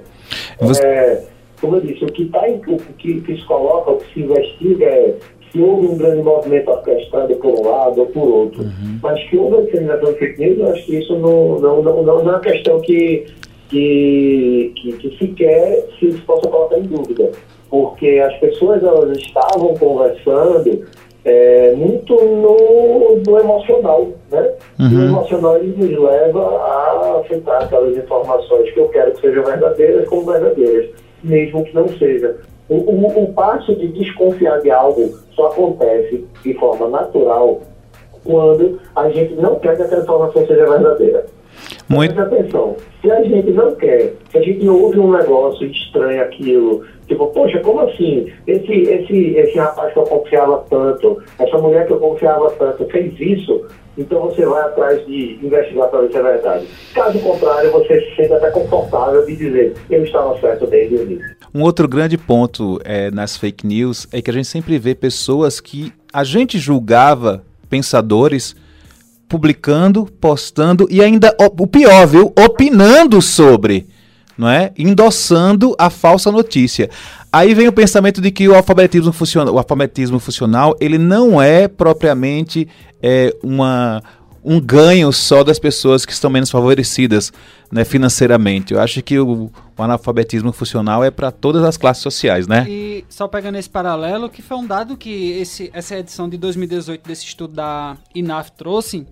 Você... 0.59 0.85
É, 0.85 1.23
como 1.61 1.77
eu 1.77 1.81
disse, 1.81 2.03
o 2.03 2.07
que, 2.07 2.25
tá 2.25 2.49
em, 2.49 2.57
o 2.67 2.77
que, 2.97 3.21
que 3.21 3.37
se 3.37 3.45
coloca, 3.45 3.91
o 3.91 3.97
que 3.97 4.13
se 4.13 4.19
investiga 4.19 4.85
é 4.85 5.15
que 5.49 5.61
houve 5.61 5.87
um 5.87 5.97
grande 5.97 6.21
movimento 6.21 6.69
orquestrado 6.69 7.33
por 7.37 7.57
um 7.57 7.69
lado 7.69 8.01
ou 8.01 8.07
por 8.07 8.27
outro, 8.27 8.63
uhum. 8.63 8.99
mas 9.01 9.23
que 9.29 9.37
houve 9.37 9.59
a 9.59 9.61
disseminação 9.61 10.11
de 10.11 10.19
fake 10.19 10.41
news, 10.41 10.59
eu 10.59 10.69
acho 10.73 10.85
que 10.85 10.97
isso 10.97 11.17
não, 11.17 11.59
não, 11.59 11.81
não, 11.81 12.03
não, 12.03 12.03
não 12.03 12.19
é 12.19 12.33
uma 12.33 12.39
questão 12.41 12.81
que, 12.81 13.25
que, 13.69 14.73
que, 14.75 14.93
que 14.93 15.17
sequer 15.17 15.87
se 15.99 16.11
possa 16.21 16.47
colocar 16.49 16.77
em 16.77 16.83
dúvida, 16.83 17.31
porque 17.69 18.23
as 18.25 18.37
pessoas 18.39 18.83
elas 18.83 19.17
estavam 19.17 19.73
conversando 19.75 20.85
é, 21.25 21.73
muito 21.75 22.13
no, 22.13 23.17
no, 23.25 23.39
emocional, 23.39 24.07
né? 24.31 24.53
Uhum. 24.79 24.89
E 24.91 24.95
o 24.95 25.05
emocional 25.05 25.57
ele 25.57 25.75
nos 25.75 25.99
leva 25.99 26.41
a 26.41 27.21
aceitar 27.21 27.63
aquelas 27.63 27.97
informações 27.97 28.71
que 28.71 28.79
eu 28.79 28.87
quero 28.89 29.11
que 29.13 29.21
sejam 29.21 29.43
verdadeiras 29.43 30.07
como 30.07 30.31
verdadeiras, 30.31 30.91
mesmo 31.23 31.63
que 31.63 31.73
não 31.73 31.87
seja. 31.89 32.37
O, 32.69 32.75
o, 32.75 33.23
o 33.23 33.33
passo 33.33 33.75
de 33.75 33.87
desconfiar 33.87 34.61
de 34.61 34.69
algo 34.69 35.17
só 35.35 35.47
acontece 35.47 36.25
de 36.43 36.53
forma 36.53 36.89
natural 36.89 37.61
quando 38.23 38.79
a 38.95 39.09
gente 39.09 39.33
não 39.35 39.55
quer 39.59 39.75
que 39.75 39.83
a 39.83 39.99
informação 39.99 40.45
seja 40.45 40.65
verdadeira. 40.65 41.25
Muito... 41.87 42.19
Atenção, 42.19 42.75
se 43.01 43.11
a 43.11 43.21
gente 43.23 43.51
não 43.51 43.75
quer, 43.75 44.13
se 44.31 44.37
a 44.37 44.41
gente 44.41 44.67
ouve 44.67 44.99
um 44.99 45.11
negócio 45.11 45.67
estranho 45.67 46.21
aquilo, 46.23 46.83
tipo, 47.07 47.27
poxa, 47.27 47.59
como 47.59 47.81
assim? 47.81 48.31
Esse, 48.47 48.73
esse, 48.73 49.35
esse 49.37 49.57
rapaz 49.57 49.93
que 49.93 49.99
eu 49.99 50.03
confiava 50.03 50.65
tanto, 50.69 51.21
essa 51.37 51.57
mulher 51.57 51.85
que 51.85 51.93
eu 51.93 51.99
confiava 51.99 52.49
tanto, 52.51 52.85
fez 52.85 53.13
isso, 53.19 53.65
então 53.97 54.21
você 54.21 54.45
vai 54.45 54.61
atrás 54.63 55.05
de 55.05 55.39
investigar 55.41 55.87
para 55.89 56.01
ver 56.01 56.11
se 56.11 56.17
é 56.17 56.21
verdade. 56.23 56.67
Caso 56.93 57.19
contrário, 57.19 57.71
você 57.71 58.01
se 58.01 58.15
sente 58.15 58.33
até 58.33 58.49
confortável 58.51 59.25
de 59.25 59.35
dizer, 59.35 59.73
eu 59.89 60.03
estava 60.03 60.39
certo 60.39 60.67
desde 60.67 60.95
o 60.95 61.03
início. 61.03 61.35
Um 61.53 61.61
outro 61.61 61.87
grande 61.87 62.17
ponto 62.17 62.79
é, 62.83 63.09
nas 63.11 63.37
fake 63.37 63.65
news 63.65 64.07
é 64.11 64.21
que 64.21 64.29
a 64.29 64.33
gente 64.33 64.47
sempre 64.47 64.77
vê 64.77 64.95
pessoas 64.95 65.59
que 65.59 65.93
a 66.11 66.23
gente 66.23 66.57
julgava 66.57 67.43
pensadores 67.69 68.55
publicando, 69.27 70.05
postando 70.19 70.87
e 70.89 71.01
ainda 71.01 71.35
o 71.57 71.67
pior, 71.67 72.07
viu? 72.07 72.33
Opinando 72.37 73.21
sobre, 73.21 73.87
não 74.37 74.49
é? 74.49 74.71
Endossando 74.77 75.75
a 75.77 75.89
falsa 75.89 76.31
notícia. 76.31 76.89
Aí 77.31 77.53
vem 77.53 77.67
o 77.67 77.73
pensamento 77.73 78.21
de 78.21 78.31
que 78.31 78.47
o 78.47 78.55
alfabetismo 78.55 79.11
funcional, 79.11 79.53
o 79.53 79.57
alfabetismo 79.57 80.19
funcional, 80.19 80.75
ele 80.79 80.97
não 80.97 81.41
é 81.41 81.67
propriamente 81.67 82.67
é, 83.01 83.35
uma 83.43 84.01
um 84.45 84.61
ganho 84.61 85.11
só 85.11 85.43
das 85.43 85.57
pessoas 85.57 86.05
que 86.05 86.11
estão 86.11 86.29
menos 86.29 86.51
favorecidas 86.51 87.33
né, 87.71 87.83
financeiramente. 87.83 88.75
Eu 88.75 88.79
acho 88.79 89.01
que 89.01 89.17
o, 89.17 89.51
o 89.75 89.83
analfabetismo 89.83 90.53
funcional 90.53 91.03
é 91.03 91.09
para 91.09 91.31
todas 91.31 91.63
as 91.63 91.75
classes 91.75 92.03
sociais, 92.03 92.47
né? 92.47 92.63
E 92.69 93.03
só 93.09 93.27
pegando 93.27 93.57
esse 93.57 93.69
paralelo, 93.69 94.29
que 94.29 94.43
foi 94.43 94.55
um 94.55 94.67
dado 94.67 94.95
que 94.95 95.31
esse, 95.31 95.71
essa 95.73 95.97
edição 95.97 96.29
de 96.29 96.37
2018 96.37 97.07
desse 97.07 97.25
estudo 97.25 97.55
da 97.55 97.97
INAF 98.13 98.51
trouxe, 98.51 99.07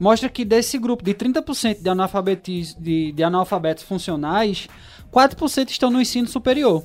mostra 0.00 0.28
que 0.28 0.44
desse 0.44 0.76
grupo 0.78 1.04
de 1.04 1.14
30% 1.14 1.80
de, 1.80 1.88
analfabetis, 1.88 2.74
de, 2.74 3.12
de 3.12 3.22
analfabetos 3.22 3.84
funcionais, 3.84 4.66
4% 5.12 5.70
estão 5.70 5.92
no 5.92 6.00
ensino 6.00 6.26
superior. 6.26 6.82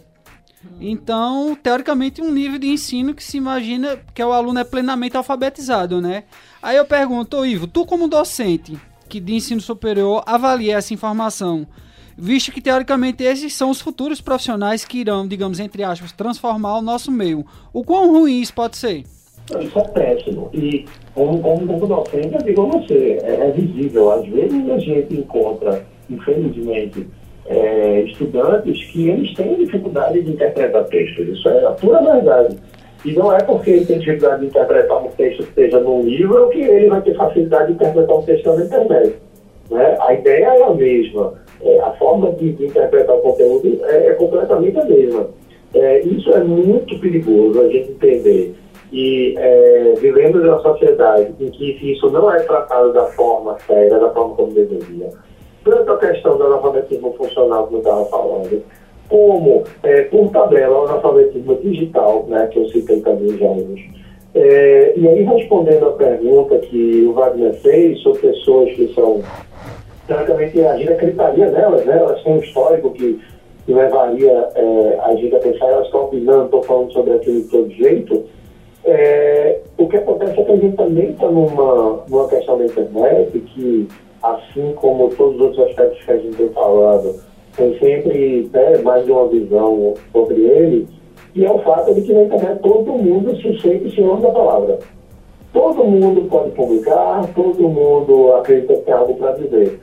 Então, 0.79 1.57
teoricamente, 1.61 2.21
um 2.21 2.31
nível 2.31 2.59
de 2.59 2.67
ensino 2.67 3.13
que 3.13 3.23
se 3.23 3.37
imagina 3.37 3.97
que 4.13 4.23
o 4.23 4.31
aluno 4.31 4.59
é 4.59 4.63
plenamente 4.63 5.17
alfabetizado, 5.17 6.01
né? 6.01 6.23
Aí 6.61 6.77
eu 6.77 6.85
pergunto, 6.85 7.45
Ivo, 7.45 7.67
tu 7.67 7.85
como 7.85 8.07
docente 8.07 8.77
que 9.07 9.19
de 9.19 9.33
ensino 9.33 9.61
superior 9.61 10.21
avalia 10.25 10.77
essa 10.77 10.93
informação, 10.93 11.65
visto 12.17 12.51
que 12.51 12.61
teoricamente 12.61 13.23
esses 13.23 13.53
são 13.53 13.69
os 13.69 13.79
futuros 13.79 14.19
profissionais 14.21 14.83
que 14.83 14.99
irão, 14.99 15.27
digamos, 15.27 15.59
entre 15.59 15.83
aspas, 15.83 16.11
transformar 16.11 16.77
o 16.77 16.81
nosso 16.81 17.11
meio. 17.11 17.45
O 17.71 17.83
quão 17.83 18.11
ruim 18.11 18.41
isso 18.41 18.53
pode 18.53 18.77
ser? 18.77 19.03
Isso 19.61 19.79
é 19.79 19.87
péssimo. 19.87 20.49
E 20.53 20.85
como, 21.13 21.39
como, 21.41 21.65
como 21.65 21.87
docente, 21.87 22.33
eu 22.33 22.41
digo 22.43 22.63
a 22.63 22.79
você, 22.79 23.19
é, 23.23 23.47
é 23.47 23.51
visível. 23.51 24.11
Às 24.11 24.27
vezes 24.27 24.69
a 24.69 24.77
gente 24.77 25.13
encontra, 25.13 25.85
infelizmente, 26.09 27.07
é, 27.47 28.01
estudantes 28.01 28.83
que 28.91 29.09
eles 29.09 29.33
têm 29.33 29.55
dificuldade 29.55 30.21
de 30.21 30.31
interpretar 30.31 30.83
textos. 30.85 31.27
Isso 31.27 31.47
é 31.49 31.65
a 31.65 31.71
pura 31.71 32.01
verdade. 32.01 32.57
E 33.05 33.13
não 33.13 33.33
é 33.33 33.41
porque 33.41 33.71
ele 33.71 33.85
tem 33.85 33.99
dificuldade 33.99 34.41
de 34.41 34.47
interpretar 34.47 35.03
um 35.03 35.09
texto 35.09 35.43
que 35.43 35.49
esteja 35.49 35.79
num 35.79 36.03
livro 36.03 36.49
que 36.49 36.59
ele 36.59 36.89
vai 36.89 37.01
ter 37.01 37.15
facilidade 37.15 37.67
de 37.67 37.73
interpretar 37.73 38.17
um 38.17 38.23
texto 38.23 38.53
na 38.53 38.65
internet. 38.65 39.15
Né? 39.69 39.97
A 40.01 40.13
ideia 40.13 40.45
é 40.45 40.63
a 40.63 40.73
mesma. 40.73 41.33
É, 41.61 41.79
a 41.79 41.91
forma 41.93 42.31
de, 42.33 42.51
de, 42.53 42.65
interpretar 42.65 43.15
o 43.15 43.19
conteúdo 43.19 43.79
é, 43.85 44.07
é 44.07 44.13
completamente 44.13 44.77
a 44.79 44.85
mesma. 44.85 45.27
É, 45.73 45.99
isso 46.01 46.31
é 46.31 46.43
muito 46.43 46.99
perigoso 46.99 47.61
a 47.61 47.67
gente 47.69 47.91
entender. 47.91 48.55
E 48.91 49.35
é, 49.37 49.93
vivemos 49.99 50.41
em 50.43 50.47
uma 50.47 50.61
sociedade 50.61 51.33
em 51.39 51.49
que 51.49 51.91
isso 51.91 52.09
não 52.09 52.33
é 52.33 52.39
tratado 52.39 52.93
da 52.93 53.05
forma 53.07 53.57
séria, 53.67 53.99
da 53.99 54.09
forma 54.11 54.35
como 54.35 54.53
deveria 54.53 55.09
tanto 55.67 55.91
a 55.91 55.97
questão 55.97 56.37
do 56.37 56.45
analfabetismo 56.45 57.13
funcional 57.13 57.67
que 57.67 57.75
eu 57.75 57.79
estava 57.79 58.05
falando, 58.05 58.63
como, 59.09 59.63
é, 59.83 60.03
por 60.03 60.29
tabela, 60.31 60.81
o 60.81 60.85
analfabetismo 60.85 61.55
digital, 61.57 62.25
né, 62.27 62.47
que 62.47 62.59
eu 62.59 62.69
citei 62.69 63.01
também 63.01 63.37
já 63.37 63.47
hoje. 63.47 63.89
É, 64.33 64.93
e 64.95 65.07
aí, 65.07 65.23
respondendo 65.23 65.87
a 65.87 65.91
pergunta 65.91 66.57
que 66.59 67.05
o 67.05 67.13
Wagner 67.13 67.53
fez 67.55 67.99
sobre 68.01 68.19
pessoas 68.19 68.71
que 68.73 68.93
são, 68.93 69.21
teoricamente, 70.07 70.59
a 70.61 70.77
gente 70.77 70.91
acreditaria 70.91 71.49
nelas, 71.51 71.85
né, 71.85 71.97
elas 71.97 72.21
têm 72.23 72.33
um 72.33 72.39
histórico 72.39 72.91
que, 72.91 73.19
levaria 73.67 74.49
é, 74.55 74.99
a 75.03 75.13
gente 75.15 75.35
a 75.35 75.39
pensar, 75.39 75.67
elas 75.67 75.87
estão 75.87 76.05
opinando, 76.05 76.45
estão 76.45 76.63
falando 76.63 76.93
sobre 76.93 77.13
aquilo 77.13 77.41
de 77.41 77.47
todo 77.49 77.69
jeito. 77.71 78.23
É, 78.85 79.59
o 79.77 79.89
que 79.89 79.97
acontece 79.97 80.39
é 80.39 80.43
que 80.43 80.51
a 80.51 80.55
gente 80.55 80.77
também 80.77 81.09
está 81.09 81.29
numa, 81.29 82.05
numa 82.07 82.29
questão 82.29 82.57
da 82.57 82.63
internet 82.63 83.39
que 83.39 83.89
assim 84.21 84.73
como 84.75 85.09
todos 85.09 85.35
os 85.35 85.41
outros 85.41 85.67
aspectos 85.69 86.03
que 86.03 86.11
a 86.11 86.17
gente 86.17 86.37
tem 86.37 86.49
falado, 86.49 87.15
tem 87.55 87.77
sempre 87.79 88.49
né, 88.53 88.77
mais 88.83 89.05
de 89.05 89.11
uma 89.11 89.27
visão 89.27 89.93
sobre 90.11 90.35
ele, 90.35 90.87
e 91.35 91.45
é 91.45 91.51
o 91.51 91.59
fato 91.59 91.93
de 91.93 92.01
que 92.01 92.13
na 92.13 92.23
internet 92.23 92.59
todo 92.61 92.93
mundo 92.93 93.35
se 93.37 93.59
sente 93.61 93.95
senhor 93.95 94.19
da 94.21 94.31
palavra. 94.31 94.79
Todo 95.53 95.83
mundo 95.83 96.27
pode 96.29 96.51
publicar, 96.51 97.27
todo 97.33 97.69
mundo 97.69 98.33
acredita 98.33 98.75
que 98.75 98.81
tem 98.81 98.93
algo 98.93 99.15
para 99.15 99.33
dizer. 99.33 99.79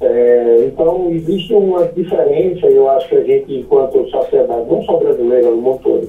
É, 0.00 0.64
então, 0.66 1.10
existe 1.10 1.52
uma 1.52 1.84
diferença, 1.86 2.66
eu 2.66 2.88
acho 2.90 3.08
que 3.08 3.16
a 3.16 3.24
gente, 3.24 3.52
enquanto 3.52 4.08
sociedade, 4.08 4.70
não 4.70 4.82
só 4.84 4.96
brasileira, 4.96 5.50
no 5.50 5.56
mundo 5.56 5.80
todo, 5.82 6.08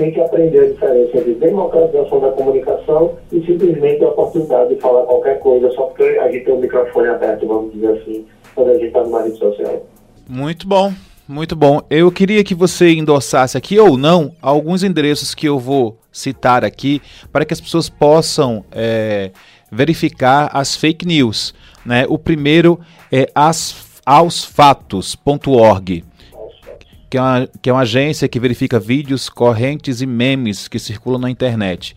tem 0.00 0.12
que 0.12 0.20
aprender 0.20 0.60
a 0.60 0.68
diferença 0.68 1.18
entre 1.18 1.34
democratização 1.34 2.20
da 2.20 2.30
comunicação 2.30 3.16
e 3.30 3.44
simplesmente 3.44 4.02
a 4.02 4.08
oportunidade 4.08 4.74
de 4.74 4.80
falar 4.80 5.02
qualquer 5.02 5.38
coisa 5.40 5.70
só 5.72 5.82
porque 5.82 6.02
a 6.02 6.32
gente 6.32 6.46
tem 6.46 6.54
o 6.54 6.58
microfone 6.58 7.08
aberto, 7.08 7.46
vamos 7.46 7.74
dizer 7.74 7.98
assim, 7.98 8.24
quando 8.54 8.70
a 8.70 8.74
gente 8.74 8.86
está 8.86 9.02
numa 9.02 9.22
rede 9.22 9.36
social. 9.36 9.86
Muito 10.26 10.66
bom. 10.66 10.92
Muito 11.28 11.54
bom. 11.54 11.80
Eu 11.88 12.10
queria 12.10 12.42
que 12.42 12.54
você 12.54 12.92
endossasse 12.92 13.56
aqui 13.56 13.78
ou 13.78 13.96
não 13.96 14.32
alguns 14.42 14.82
endereços 14.82 15.34
que 15.34 15.46
eu 15.46 15.60
vou 15.60 15.96
citar 16.10 16.64
aqui 16.64 17.00
para 17.30 17.44
que 17.44 17.52
as 17.52 17.60
pessoas 17.60 17.88
possam 17.88 18.64
é, 18.72 19.30
verificar 19.70 20.50
as 20.52 20.74
fake 20.74 21.06
news. 21.06 21.54
Né? 21.86 22.04
O 22.08 22.18
primeiro 22.18 22.80
é 23.12 23.28
as, 23.32 24.00
aosfatos.org 24.04 26.04
que 27.10 27.18
é, 27.18 27.20
uma, 27.20 27.48
que 27.60 27.68
é 27.68 27.72
uma 27.72 27.82
agência 27.82 28.28
que 28.28 28.38
verifica 28.38 28.78
vídeos, 28.78 29.28
correntes 29.28 30.00
e 30.00 30.06
memes 30.06 30.68
que 30.68 30.78
circulam 30.78 31.20
na 31.20 31.28
internet. 31.28 31.96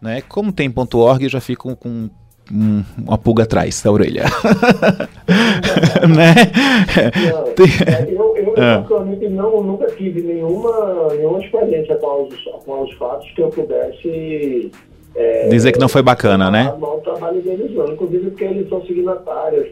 Né? 0.00 0.22
Como 0.28 0.52
tem 0.52 0.70
.org, 0.94 1.24
eu 1.24 1.30
já 1.30 1.40
fico 1.40 1.74
com 1.76 2.10
um, 2.52 2.84
uma 2.98 3.16
pulga 3.16 3.44
atrás 3.44 3.82
da 3.82 3.90
orelha. 3.90 4.24
né? 6.08 6.34
É, 7.86 8.12
eu, 8.12 8.36
eu 8.36 8.52
é. 8.56 8.74
particularmente, 8.74 9.28
não, 9.28 9.62
nunca 9.62 9.86
tive 9.92 10.20
nenhuma, 10.20 11.08
nenhuma 11.14 11.42
experiência 11.42 11.96
com 11.96 12.28
os, 12.28 12.34
com 12.64 12.82
os 12.82 12.92
fatos 12.94 13.30
que 13.30 13.40
eu 13.40 13.48
pudesse. 13.48 14.70
É, 15.14 15.48
Dizer 15.48 15.72
que 15.72 15.78
não 15.78 15.88
foi 15.88 16.02
bacana, 16.02 16.50
né? 16.50 16.72
o 16.78 16.98
trabalho 16.98 17.40
deles, 17.40 17.72
não. 17.72 17.92
Inclusive 17.92 18.30
porque 18.30 18.44
eles 18.44 18.68
são 18.68 18.84
signatários 18.84 19.68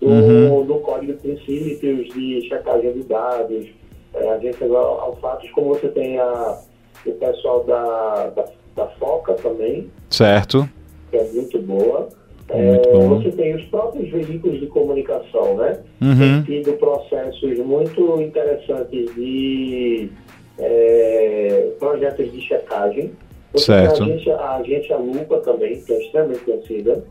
do, 0.00 0.08
uhum. 0.08 0.64
do 0.64 0.74
Código 0.76 1.12
de 1.12 1.18
Princípios 1.18 2.08
de 2.14 2.48
checagem 2.48 2.92
de 2.94 3.02
dados, 3.04 3.66
agências 4.14 4.70
ao 4.70 5.16
fatos, 5.20 5.50
como 5.50 5.74
você 5.74 5.88
tem 5.88 6.18
a, 6.18 6.58
o 7.06 7.12
pessoal 7.12 7.64
da, 7.64 8.26
da, 8.28 8.44
da 8.76 8.86
FOCA 8.98 9.34
também. 9.34 9.90
Certo. 10.08 10.68
Que 11.10 11.16
é 11.16 11.24
muito 11.32 11.58
boa. 11.60 12.08
É, 12.48 12.80
você 13.06 13.30
tem 13.30 13.54
os 13.54 13.64
próprios 13.66 14.10
veículos 14.10 14.58
de 14.58 14.66
comunicação, 14.66 15.56
né? 15.56 15.78
Uhum. 16.00 16.42
Tem 16.42 16.62
tido 16.62 16.76
processos 16.78 17.58
muito 17.58 18.20
interessantes 18.20 19.14
de 19.14 20.10
é, 20.58 21.68
projetos 21.78 22.30
de 22.32 22.40
checagem. 22.40 23.12
Você 23.52 23.66
certo. 23.66 24.02
a 24.02 24.06
agência, 24.06 24.36
a 24.36 24.56
agência 24.56 24.96
Lupa 24.96 25.38
também, 25.38 25.80
que 25.80 25.92
é 25.92 26.04
extremamente 26.04 26.40
conhecida. 26.40 27.04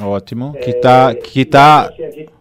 Ótimo. 0.00 0.52
Que 0.54 0.70
é, 0.70 0.74
tá, 0.74 1.14
que 1.14 1.44
tá, 1.44 1.92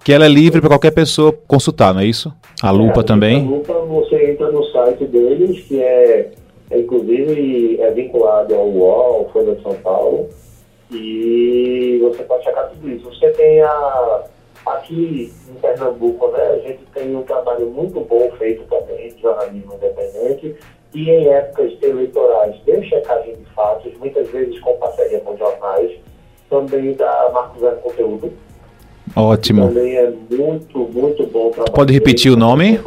que 0.04 0.12
ela 0.12 0.26
é 0.26 0.30
livre 0.30 0.60
para 0.60 0.70
qualquer 0.70 0.92
pessoa 0.92 1.32
consultar, 1.48 1.94
não 1.94 2.02
é 2.02 2.06
isso? 2.06 2.34
A 2.62 2.72
Lupa 2.72 3.02
é, 3.02 3.04
também. 3.04 3.46
A 3.46 3.50
Lupa, 3.50 3.74
você 3.74 4.32
entra 4.32 4.52
no 4.52 4.64
site 4.66 5.06
deles, 5.06 5.64
que 5.66 5.82
é, 5.82 6.32
é 6.72 6.80
inclusive 6.80 7.80
é 7.80 7.92
vinculado 7.92 8.56
ao 8.56 8.68
UOL, 8.68 9.30
Folha 9.32 9.56
de 9.56 9.62
São 9.62 9.76
Paulo 9.76 10.30
e 10.94 12.00
você 12.02 12.24
pode 12.24 12.44
checar 12.44 12.70
tudo 12.70 12.90
isso. 12.90 13.06
Você 13.06 13.30
tem 13.32 13.62
a, 13.62 14.24
aqui 14.66 15.34
em 15.50 15.54
Pernambuco, 15.56 16.28
né, 16.32 16.44
a 16.44 16.60
gente 16.60 16.84
tem 16.94 17.16
um 17.16 17.24
trabalho 17.24 17.70
muito 17.70 18.00
bom 18.02 18.32
feito 18.38 18.64
também 18.64 19.10
de 19.10 19.22
jornalismo 19.22 19.74
independente 19.76 20.56
e 20.94 21.10
em 21.10 21.28
épocas 21.28 21.74
eleitorais 21.82 22.56
de 22.66 22.88
checagem 22.88 23.36
de 23.36 23.46
fatos, 23.54 23.92
muitas 23.98 24.30
vezes 24.30 24.60
com 24.60 24.78
parceria 24.78 25.20
com 25.22 25.36
jornais, 25.36 25.92
também 26.54 26.94
da 26.94 27.32
Marco 27.34 27.60
Zero 27.60 27.78
Conteúdo. 27.78 28.32
Ótimo. 29.16 29.68
Também 29.68 29.96
é 29.96 30.14
muito, 30.30 30.80
muito 30.94 31.26
bom. 31.28 31.52
Pode 31.74 31.92
repetir 31.92 32.32
o 32.32 32.36
nome? 32.36 32.80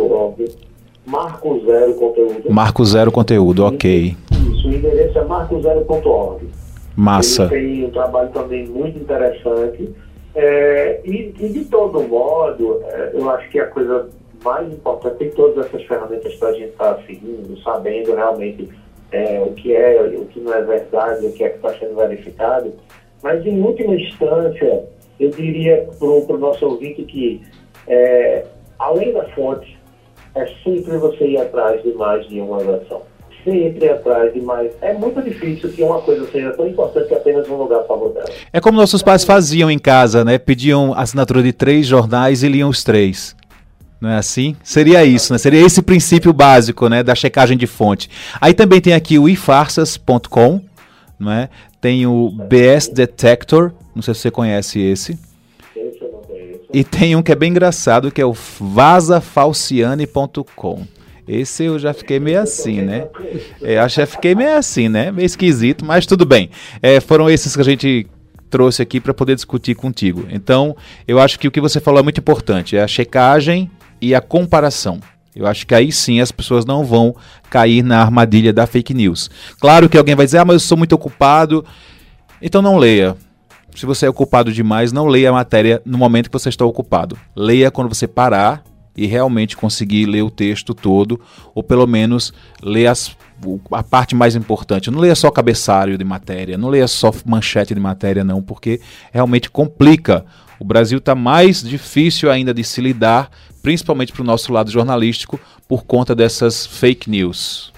Marco 1.05 1.61
Zero 1.65 1.95
Conteúdo. 1.95 2.51
Marco 2.51 2.85
Zero 2.85 3.11
Conteúdo, 3.11 3.65
ok. 3.65 4.17
Isso, 4.53 4.69
o 4.69 4.73
endereço 4.73 5.19
é 5.19 5.25
marcozero.org. 5.25 6.49
Massa. 6.97 7.49
Ele 7.53 7.77
tem 7.77 7.85
um 7.87 7.91
trabalho 7.91 8.31
também 8.31 8.67
muito 8.67 8.99
interessante. 8.99 9.91
É, 10.35 11.01
e, 11.05 11.35
e, 11.39 11.49
de 11.49 11.65
todo 11.65 12.03
modo, 12.03 12.83
é, 12.85 13.11
eu 13.15 13.29
acho 13.31 13.49
que 13.51 13.59
a 13.59 13.67
coisa 13.67 14.09
mais 14.45 14.73
importante 14.73 15.17
tem 15.17 15.31
todas 15.31 15.67
essas 15.67 15.83
ferramentas 15.85 16.35
para 16.37 16.49
a 16.49 16.53
gente 16.53 16.71
estar 16.71 16.95
tá 16.95 17.03
seguindo, 17.07 17.59
sabendo 17.63 18.15
realmente 18.15 18.69
é, 19.13 19.41
o 19.41 19.53
que 19.53 19.75
é, 19.75 20.01
o 20.17 20.25
que 20.27 20.41
não 20.41 20.53
é 20.53 20.63
verdade, 20.63 21.27
o 21.27 21.33
que 21.33 21.45
é 21.45 21.49
que 21.51 21.57
está 21.57 21.73
sendo 21.75 21.97
verificado. 21.97 22.73
Mas, 23.23 23.45
em 23.47 23.61
última 23.61 23.95
instância, 23.95 24.85
eu 25.19 25.31
diria 25.31 25.89
para 25.99 26.07
o 26.07 26.39
nosso 26.39 26.67
ouvinte 26.67 27.03
que, 27.05 27.41
é, 27.89 28.45
além 28.79 29.13
da 29.13 29.25
fonte, 29.31 29.79
é 30.35 30.47
sempre 30.63 30.99
você 30.99 31.27
ir 31.27 31.39
atrás 31.39 31.83
de 31.83 31.93
mais 31.95 32.27
de 32.29 32.41
uma 32.41 32.59
versão 32.59 33.03
sempre 33.47 33.89
atrás 33.89 34.35
de 34.35 34.41
mais. 34.41 34.73
É 34.83 34.93
muito 34.93 35.23
difícil 35.23 35.71
que 35.71 35.83
uma 35.83 36.03
coisa 36.03 36.29
seja 36.33 36.51
tão 36.51 36.67
importante 36.67 37.07
que 37.07 37.15
apenas 37.15 37.49
um 37.49 37.55
lugar 37.55 37.87
salvo 37.87 38.09
dela. 38.09 38.27
É 38.53 38.61
como 38.61 38.77
nossos 38.77 39.03
pais 39.03 39.25
faziam 39.25 39.71
em 39.71 39.79
casa, 39.79 40.25
né? 40.25 40.37
Pediam 40.37 40.93
assinatura 40.93 41.43
de 41.43 41.53
três 41.53 41.87
jornais 41.87 42.43
e 42.43 42.49
liam 42.49 42.69
os 42.69 42.83
três. 42.83 43.37
Não 44.01 44.11
é 44.11 44.17
assim? 44.19 44.57
Seria 44.63 45.05
isso, 45.05 45.33
né? 45.33 45.39
Seria 45.39 45.65
esse 45.65 45.81
princípio 45.81 46.33
básico, 46.33 46.89
né? 46.89 47.03
Da 47.03 47.15
checagem 47.15 47.57
de 47.57 47.67
fonte. 47.67 48.11
Aí 48.41 48.53
também 48.53 48.81
tem 48.81 48.93
aqui 48.93 49.19
o 49.19 49.29
ifarsas.com, 49.29 50.61
não 51.19 51.33
é? 51.33 51.49
Tem 51.81 52.07
o 52.07 52.31
BS 52.31 52.89
Detector, 52.89 53.73
não 53.95 54.03
sei 54.03 54.13
se 54.15 54.21
você 54.21 54.31
conhece 54.31 54.79
esse. 54.81 55.19
E 56.73 56.83
tem 56.85 57.17
um 57.17 57.23
que 57.23 57.33
é 57.33 57.35
bem 57.35 57.51
engraçado, 57.51 58.11
que 58.11 58.21
é 58.21 58.27
o 58.27 58.35
vasafalciane.com. 58.61 60.87
Esse 61.29 61.65
eu 61.65 61.79
já 61.79 61.93
fiquei 61.93 62.19
meio 62.21 62.41
assim, 62.41 62.81
né? 62.83 63.09
É, 63.61 63.79
acho 63.79 64.01
que 64.01 64.07
fiquei 64.07 64.35
meio 64.35 64.57
assim, 64.57 64.89
né? 64.89 65.11
Meio 65.11 65.27
esquisito, 65.27 65.85
mas 65.85 66.07
tudo 66.07 66.25
bem. 66.25 66.49
É, 66.81 67.01
foram 67.01 67.29
esses 67.29 67.55
que 67.55 67.61
a 67.61 67.65
gente 67.65 68.07
trouxe 68.49 68.81
aqui 68.81 69.01
para 69.01 69.13
poder 69.13 69.35
discutir 69.35 69.75
contigo. 69.75 70.27
Então, 70.31 70.77
eu 71.07 71.19
acho 71.19 71.39
que 71.39 71.49
o 71.49 71.51
que 71.51 71.61
você 71.61 71.81
falou 71.81 72.01
é 72.01 72.03
muito 72.03 72.21
importante, 72.21 72.77
é 72.77 72.83
a 72.83 72.89
checagem 72.89 73.71
e 74.01 74.15
a 74.15 74.21
comparação. 74.21 75.01
Eu 75.37 75.47
acho 75.47 75.67
que 75.67 75.75
aí 75.75 75.93
sim 75.93 76.19
as 76.19 76.33
pessoas 76.33 76.65
não 76.65 76.83
vão 76.83 77.15
cair 77.51 77.83
na 77.83 78.01
armadilha 78.01 78.55
da 78.55 78.67
fake 78.67 78.95
news. 78.95 79.31
Claro 79.61 79.87
que 79.87 79.99
alguém 79.99 80.15
vai 80.15 80.25
dizer, 80.25 80.39
ah, 80.39 80.45
mas 80.47 80.55
eu 80.55 80.61
sou 80.61 80.79
muito 80.79 80.95
ocupado. 80.95 81.63
Então 82.41 82.63
não 82.63 82.79
leia. 82.79 83.15
Se 83.75 83.85
você 83.85 84.07
é 84.07 84.09
ocupado 84.09 84.51
demais, 84.51 84.93
não 84.93 85.07
leia 85.07 85.29
a 85.29 85.35
matéria 85.35 85.83
no 85.85 85.99
momento 85.99 86.31
que 86.31 86.39
você 86.39 86.49
está 86.49 86.65
ocupado. 86.65 87.19
Leia 87.37 87.71
quando 87.71 87.95
você 87.95 88.09
parar 88.09 88.65
e 88.97 89.05
realmente 89.05 89.55
conseguir 89.55 90.07
ler 90.07 90.23
o 90.23 90.31
texto 90.31 90.73
todo, 90.73 91.21
ou 91.55 91.63
pelo 91.63 91.87
menos 91.87 92.33
ler 92.63 92.87
as, 92.87 93.15
a 93.71 93.83
parte 93.83 94.15
mais 94.15 94.35
importante. 94.35 94.91
Não 94.91 95.01
leia 95.01 95.15
só 95.15 95.31
cabeçalho 95.31 95.99
de 95.99 96.05
matéria, 96.05 96.57
não 96.57 96.71
leia 96.71 96.89
só 96.89 97.13
manchete 97.27 97.75
de 97.75 97.81
matéria, 97.81 98.25
não, 98.25 98.43
porque 98.43 98.81
realmente 99.13 99.51
complica. 99.51 100.25
O 100.59 100.65
Brasil 100.65 100.99
está 100.99 101.15
mais 101.15 101.63
difícil 101.63 102.31
ainda 102.31 102.53
de 102.53 102.65
se 102.65 102.81
lidar, 102.81 103.31
principalmente 103.63 104.13
para 104.13 104.23
o 104.23 104.27
nosso 104.27 104.53
lado 104.53 104.71
jornalístico, 104.71 105.39
por 105.69 105.85
conta 105.85 106.15
dessas 106.15 106.67
fake 106.67 107.11
news. 107.11 107.73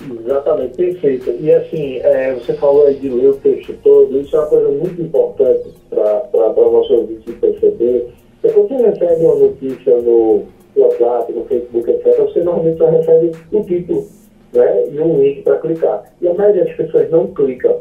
Exatamente, 0.00 0.76
perfeito. 0.76 1.30
E 1.40 1.52
assim, 1.52 1.96
é, 1.98 2.34
você 2.34 2.54
falou 2.54 2.86
aí 2.86 2.94
de 2.94 3.08
ler 3.08 3.30
o 3.30 3.34
texto 3.34 3.74
todo, 3.82 4.18
isso 4.18 4.34
é 4.34 4.38
uma 4.38 4.48
coisa 4.48 4.68
muito 4.68 5.02
importante 5.02 5.68
para 5.90 6.30
o 6.34 6.72
nosso 6.72 6.94
ouvinte 6.94 7.30
perceber 7.32 8.10
porque 8.40 8.54
quando 8.54 8.68
você 8.68 8.86
recebe 8.86 9.24
uma 9.24 9.34
notícia 9.34 9.96
no 9.98 10.44
WhatsApp, 10.74 11.32
no 11.32 11.44
Facebook, 11.44 11.90
etc., 11.90 12.16
você 12.20 12.42
normalmente 12.42 12.78
só 12.78 12.88
recebe 12.88 13.32
o 13.52 13.64
título 13.64 14.06
né, 14.52 14.88
e 14.90 15.00
um 15.00 15.20
link 15.20 15.42
para 15.42 15.58
clicar. 15.58 16.04
E 16.20 16.28
a 16.28 16.34
maioria 16.34 16.64
das 16.64 16.74
pessoas 16.74 17.10
não 17.10 17.26
clica. 17.28 17.76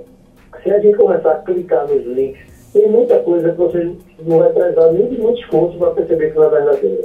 Se 0.61 0.69
a 0.69 0.79
gente 0.79 0.97
começar 0.97 1.31
a 1.31 1.39
clicar 1.39 1.87
nos 1.87 2.05
links, 2.05 2.41
tem 2.73 2.87
muita 2.87 3.19
coisa 3.19 3.51
que 3.51 3.57
você 3.57 3.91
não 4.25 4.39
vai 4.39 4.51
precisar 4.51 4.91
nem 4.91 5.07
de 5.07 5.21
muito 5.21 5.41
esforço 5.41 5.77
para 5.77 5.91
perceber 5.91 6.31
que 6.31 6.37
não 6.37 6.45
é 6.45 6.49
verdadeira. 6.49 7.03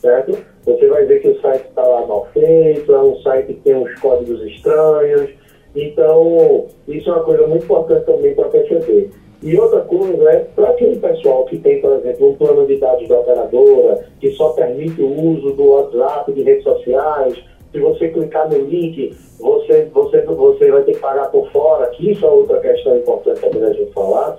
Certo? 0.00 0.38
Você 0.64 0.86
vai 0.86 1.04
ver 1.06 1.20
que 1.20 1.28
o 1.28 1.40
site 1.40 1.66
está 1.68 1.82
lá 1.82 2.06
mal 2.06 2.28
feito, 2.32 2.92
é 2.92 3.00
um 3.00 3.16
site 3.20 3.46
que 3.46 3.60
tem 3.60 3.74
uns 3.74 3.92
códigos 4.00 4.42
estranhos. 4.44 5.30
Então, 5.74 6.66
isso 6.86 7.10
é 7.10 7.12
uma 7.12 7.24
coisa 7.24 7.46
muito 7.46 7.64
importante 7.64 8.06
também 8.06 8.34
para 8.34 8.48
perceber. 8.48 9.10
E 9.42 9.56
outra 9.56 9.80
coisa 9.82 10.30
é, 10.30 10.46
para 10.54 10.70
aquele 10.70 10.96
pessoal 10.96 11.44
que 11.44 11.58
tem, 11.58 11.80
por 11.80 11.92
exemplo, 11.92 12.30
um 12.30 12.34
plano 12.34 12.66
de 12.66 12.76
dados 12.76 13.08
da 13.08 13.20
operadora, 13.20 14.04
que 14.20 14.30
só 14.32 14.50
permite 14.50 15.00
o 15.00 15.30
uso 15.30 15.52
do 15.52 15.70
WhatsApp, 15.70 16.32
de 16.32 16.42
redes 16.42 16.64
sociais, 16.64 17.38
se 17.70 17.78
você 17.78 18.08
clicar 18.08 18.50
no 18.50 18.58
link, 18.58 19.16
você, 19.38 19.88
você, 19.92 20.22
você 20.22 20.70
vai 20.70 20.82
ter 20.82 20.92
que 20.92 20.98
pagar 20.98 21.30
por 21.30 21.48
fora, 21.52 21.86
que 21.90 22.10
isso 22.10 22.24
é 22.24 22.28
outra 22.28 22.58
questão 22.60 22.96
importante 22.96 23.40
também 23.40 23.62
a 23.62 23.72
gente 23.72 23.92
falar. 23.92 24.38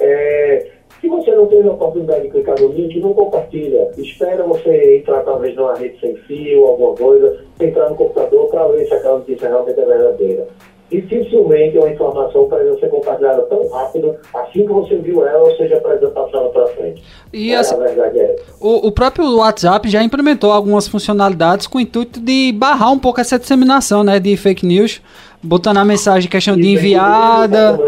É, 0.00 0.66
se 1.00 1.08
você 1.08 1.30
não 1.30 1.46
teve 1.46 1.68
a 1.68 1.72
oportunidade 1.72 2.22
de 2.22 2.30
clicar 2.30 2.60
no 2.60 2.68
link, 2.68 2.98
não 3.00 3.14
compartilha. 3.14 3.90
Espera 3.96 4.42
você 4.42 4.96
entrar 4.98 5.22
talvez 5.22 5.54
numa 5.56 5.74
rede 5.74 5.98
sem 6.00 6.16
fio, 6.16 6.66
alguma 6.66 6.94
coisa, 6.94 7.44
entrar 7.60 7.88
no 7.88 7.96
computador 7.96 8.48
para 8.48 8.68
ver 8.68 8.86
se 8.86 8.94
aquela 8.94 9.18
notícia 9.18 9.48
realmente 9.48 9.80
é 9.80 9.84
verdadeira 9.86 10.46
dificilmente 10.90 11.78
uma 11.78 11.88
informação 11.88 12.48
para 12.48 12.58
ser 12.78 12.88
compartilhada 12.88 13.42
tão 13.42 13.68
rápido, 13.68 14.16
assim 14.34 14.66
que 14.66 14.72
você 14.72 14.96
viu 14.96 15.24
ela, 15.24 15.48
ou 15.48 15.56
seja, 15.56 15.76
para 15.80 15.96
passar 16.10 16.40
para 16.48 16.66
frente. 16.68 17.02
E 17.32 17.52
é, 17.52 17.54
essa, 17.54 17.76
a 17.76 17.78
verdade 17.78 18.18
é 18.18 18.36
o, 18.60 18.88
o, 18.88 18.92
próprio 18.92 19.36
WhatsApp 19.36 19.88
já 19.88 20.02
implementou 20.02 20.50
algumas 20.50 20.88
funcionalidades 20.88 21.68
com 21.68 21.78
o 21.78 21.80
intuito 21.80 22.20
de 22.20 22.52
barrar 22.52 22.92
um 22.92 22.98
pouco 22.98 23.20
essa 23.20 23.38
disseminação 23.38 24.02
né, 24.02 24.18
de 24.18 24.36
fake 24.36 24.66
news, 24.66 25.00
botando 25.42 25.78
a 25.78 25.84
mensagem 25.84 26.28
questão 26.28 26.56
de 26.56 26.68
enviada. 26.68 27.78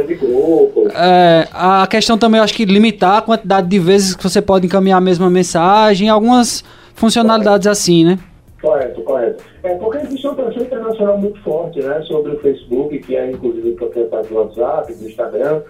É, 0.94 1.48
a 1.52 1.86
questão 1.86 2.16
também, 2.16 2.40
acho 2.40 2.54
que 2.54 2.64
limitar 2.64 3.18
a 3.18 3.22
quantidade 3.22 3.68
de 3.68 3.78
vezes 3.78 4.14
que 4.14 4.22
você 4.22 4.40
pode 4.40 4.66
encaminhar 4.66 4.98
a 4.98 5.00
mesma 5.00 5.28
mensagem, 5.28 6.08
algumas 6.08 6.64
funcionalidades 6.94 7.66
assim, 7.66 8.04
né? 8.04 8.18
Correto, 8.60 9.02
correto. 9.02 9.42
É 9.64 9.74
porque 9.74 9.98
existe 9.98 10.26
uma 10.26 10.36
pressão 10.36 10.62
internacional 10.62 11.18
muito 11.18 11.40
forte 11.42 11.80
né, 11.80 12.00
sobre 12.02 12.32
o 12.32 12.38
Facebook, 12.38 12.96
que 13.00 13.16
é 13.16 13.30
inclusive 13.30 13.72
proprietário 13.72 14.28
do 14.28 14.36
WhatsApp, 14.36 14.94
do 14.94 15.08
Instagram, 15.08 15.62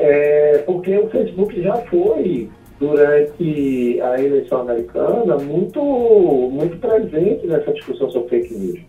é, 0.00 0.58
porque 0.66 0.98
o 0.98 1.08
Facebook 1.08 1.62
já 1.62 1.76
foi, 1.76 2.48
durante 2.80 4.00
a 4.02 4.20
eleição 4.20 4.62
americana, 4.62 5.36
muito, 5.36 5.80
muito 5.80 6.76
presente 6.78 7.46
nessa 7.46 7.72
discussão 7.72 8.10
sobre 8.10 8.28
fake 8.30 8.54
news. 8.54 8.80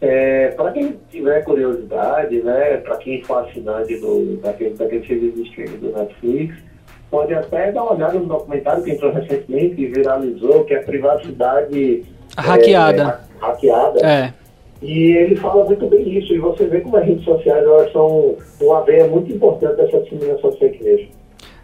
É, 0.00 0.48
para 0.48 0.70
quem 0.72 0.96
tiver 1.10 1.42
curiosidade, 1.42 2.40
né, 2.42 2.76
para 2.78 2.96
quem 2.98 3.22
for 3.22 3.44
assinante 3.44 3.96
do, 3.98 4.36
daquele, 4.36 4.74
daquele 4.74 5.06
serviço 5.06 5.36
de 5.36 5.42
streaming 5.48 5.78
do 5.78 5.90
Netflix, 5.90 6.54
pode 7.10 7.34
até 7.34 7.72
dar 7.72 7.82
uma 7.82 7.94
olhada 7.94 8.18
no 8.18 8.26
documentário 8.26 8.84
que 8.84 8.92
entrou 8.92 9.12
recentemente 9.12 9.80
e 9.80 9.86
viralizou, 9.86 10.64
que 10.64 10.74
é 10.74 10.82
Privacidade 10.82 12.04
hackeada. 12.36 13.20
É, 13.40 13.44
hackeada. 13.44 14.06
É. 14.06 14.34
E 14.80 15.16
ele 15.16 15.36
fala 15.36 15.64
muito 15.64 15.86
bem 15.88 16.18
isso. 16.18 16.32
E 16.32 16.38
você 16.38 16.66
vê 16.66 16.80
como 16.80 16.96
as 16.96 17.04
redes 17.04 17.24
sociais 17.24 17.64
elas 17.64 17.92
são 17.92 18.36
uma 18.60 18.82
veia 18.82 19.08
muito 19.08 19.32
importante 19.32 19.76
dessa 19.76 20.00
disseminação 20.00 20.50
de 20.50 20.58
fake 20.58 20.84
news. 20.84 21.08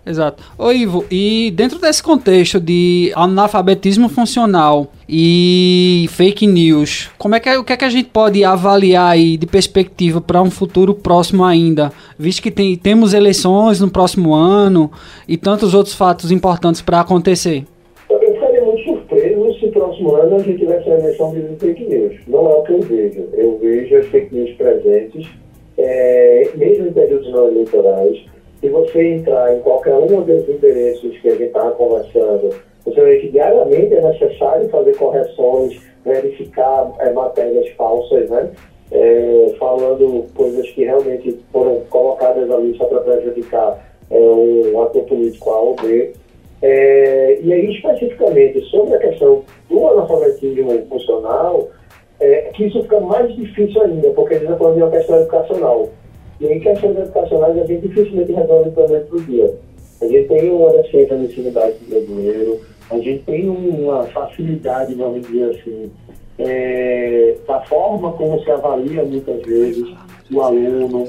Exato. 0.07 0.43
Ô 0.59 0.71
Ivo, 0.71 1.05
e 1.11 1.51
dentro 1.57 1.79
desse 1.79 2.03
contexto 2.03 2.61
de 2.61 3.11
analfabetismo 3.17 4.09
funcional 4.11 4.89
e 5.09 6.07
fake 6.11 6.47
news, 6.47 7.11
como 7.17 7.35
é 7.35 7.41
que, 7.41 7.57
o 7.57 7.65
que 7.65 7.73
é 7.73 7.77
que 7.77 7.85
a 7.87 7.89
gente 7.89 8.11
pode 8.11 8.45
avaliar 8.45 9.13
aí 9.13 9.39
de 9.39 9.47
perspectiva 9.47 10.21
para 10.21 10.43
um 10.43 10.51
futuro 10.51 10.95
próximo 10.95 11.43
ainda? 11.43 11.91
Visto 12.19 12.43
que 12.43 12.51
tem, 12.51 12.77
temos 12.77 13.15
eleições 13.15 13.81
no 13.81 13.91
próximo 13.91 14.35
ano 14.35 14.93
e 15.27 15.39
tantos 15.39 15.73
outros 15.73 15.95
fatos 15.95 16.31
importantes 16.31 16.83
para 16.83 17.01
acontecer. 17.01 17.65
Eu 18.11 18.21
ficaria 18.35 18.63
muito 18.63 18.85
surpreso 18.85 19.59
se 19.59 19.69
próximo 19.69 20.17
ano 20.17 20.37
a 20.37 20.39
gente 20.41 20.59
tivesse 20.59 20.91
a 20.91 20.99
eleição 20.99 21.33
de 21.33 21.57
fake 21.59 21.83
news. 21.85 22.15
Não 22.29 22.51
é 22.51 22.55
o 22.55 22.63
que 22.63 22.73
eu 22.73 22.81
vejo. 22.81 23.25
Eu 23.33 23.59
vejo 23.59 23.97
as 23.97 24.07
fake 24.09 24.35
news 24.35 24.51
presentes, 24.57 25.27
é, 25.79 26.51
mesmo 26.57 26.89
em 26.89 26.93
períodos 26.93 27.33
não 27.33 27.49
eleitorais 27.49 28.34
se 28.65 28.71
você 28.71 29.17
entrar 29.17 29.55
em 29.55 29.61
qualquer 29.61 29.93
um 29.93 30.23
dos 30.23 30.49
endereços 30.49 31.19
que 31.19 31.29
a 31.29 31.33
gente 31.33 31.45
estava 31.45 31.73
conversando, 31.73 32.49
você 32.83 32.99
vê 32.99 33.19
que 33.19 33.29
diariamente 33.29 33.93
é 33.93 34.01
necessário 34.01 34.71
fazer 34.71 34.97
correções, 34.97 35.79
verificar 36.03 36.91
é, 37.01 37.13
matérias 37.13 37.69
falsas, 37.77 38.31
né? 38.31 38.51
É, 38.91 39.55
falando 39.59 40.25
coisas 40.35 40.67
que 40.71 40.83
realmente 40.83 41.45
foram 41.53 41.83
colocadas 41.91 42.51
ali 42.51 42.75
só 42.79 42.87
para 42.87 43.01
prejudicar 43.01 43.85
é, 44.11 44.17
um 44.17 44.81
ator 44.81 45.03
político 45.05 45.51
A 45.51 45.61
ou 45.61 45.77
B. 45.77 46.15
É, 46.63 47.39
e 47.43 47.53
aí, 47.53 47.71
especificamente, 47.71 48.63
sobre 48.71 48.95
a 48.95 48.99
questão 48.99 49.43
do 49.69 49.89
analfabetismo 49.89 50.87
funcional, 50.89 51.69
é, 52.19 52.51
que 52.55 52.65
isso 52.65 52.81
fica 52.83 52.99
mais 53.01 53.35
difícil 53.37 53.83
ainda, 53.83 54.09
porque 54.11 54.35
a 54.35 54.39
gente 54.39 54.47
está 54.47 54.57
falando 54.57 54.77
de 54.77 54.83
uma 54.83 54.91
questão 54.91 55.17
educacional. 55.17 55.91
E 56.45 56.47
aí, 56.47 56.61
questões 56.61 56.99
educacionais 56.99 57.57
a 57.57 57.65
gente 57.65 57.89
dificilmente 57.89 58.33
resolve 58.33 58.69
da 58.69 58.87
noite 58.87 59.07
para 59.07 59.17
o 59.17 59.23
dia. 59.23 59.55
A 60.03 60.07
gente 60.07 60.29
tem 60.29 60.51
uma 60.51 60.73
no 60.73 61.25
ensino 61.25 61.51
básico 61.51 61.85
brasileiro, 61.89 62.61
a 62.91 62.99
gente 62.99 63.25
tem 63.25 63.49
uma 63.49 64.05
facilidade, 64.09 64.95
vamos 64.95 65.27
dizer 65.27 65.53
assim, 65.53 65.91
é, 66.39 67.35
da 67.49 67.61
forma 67.63 68.13
como 68.13 68.39
se 68.43 68.51
avalia 68.51 69.03
muitas 69.05 69.41
vezes 69.43 69.89
o 70.31 70.43
aluno 70.43 71.09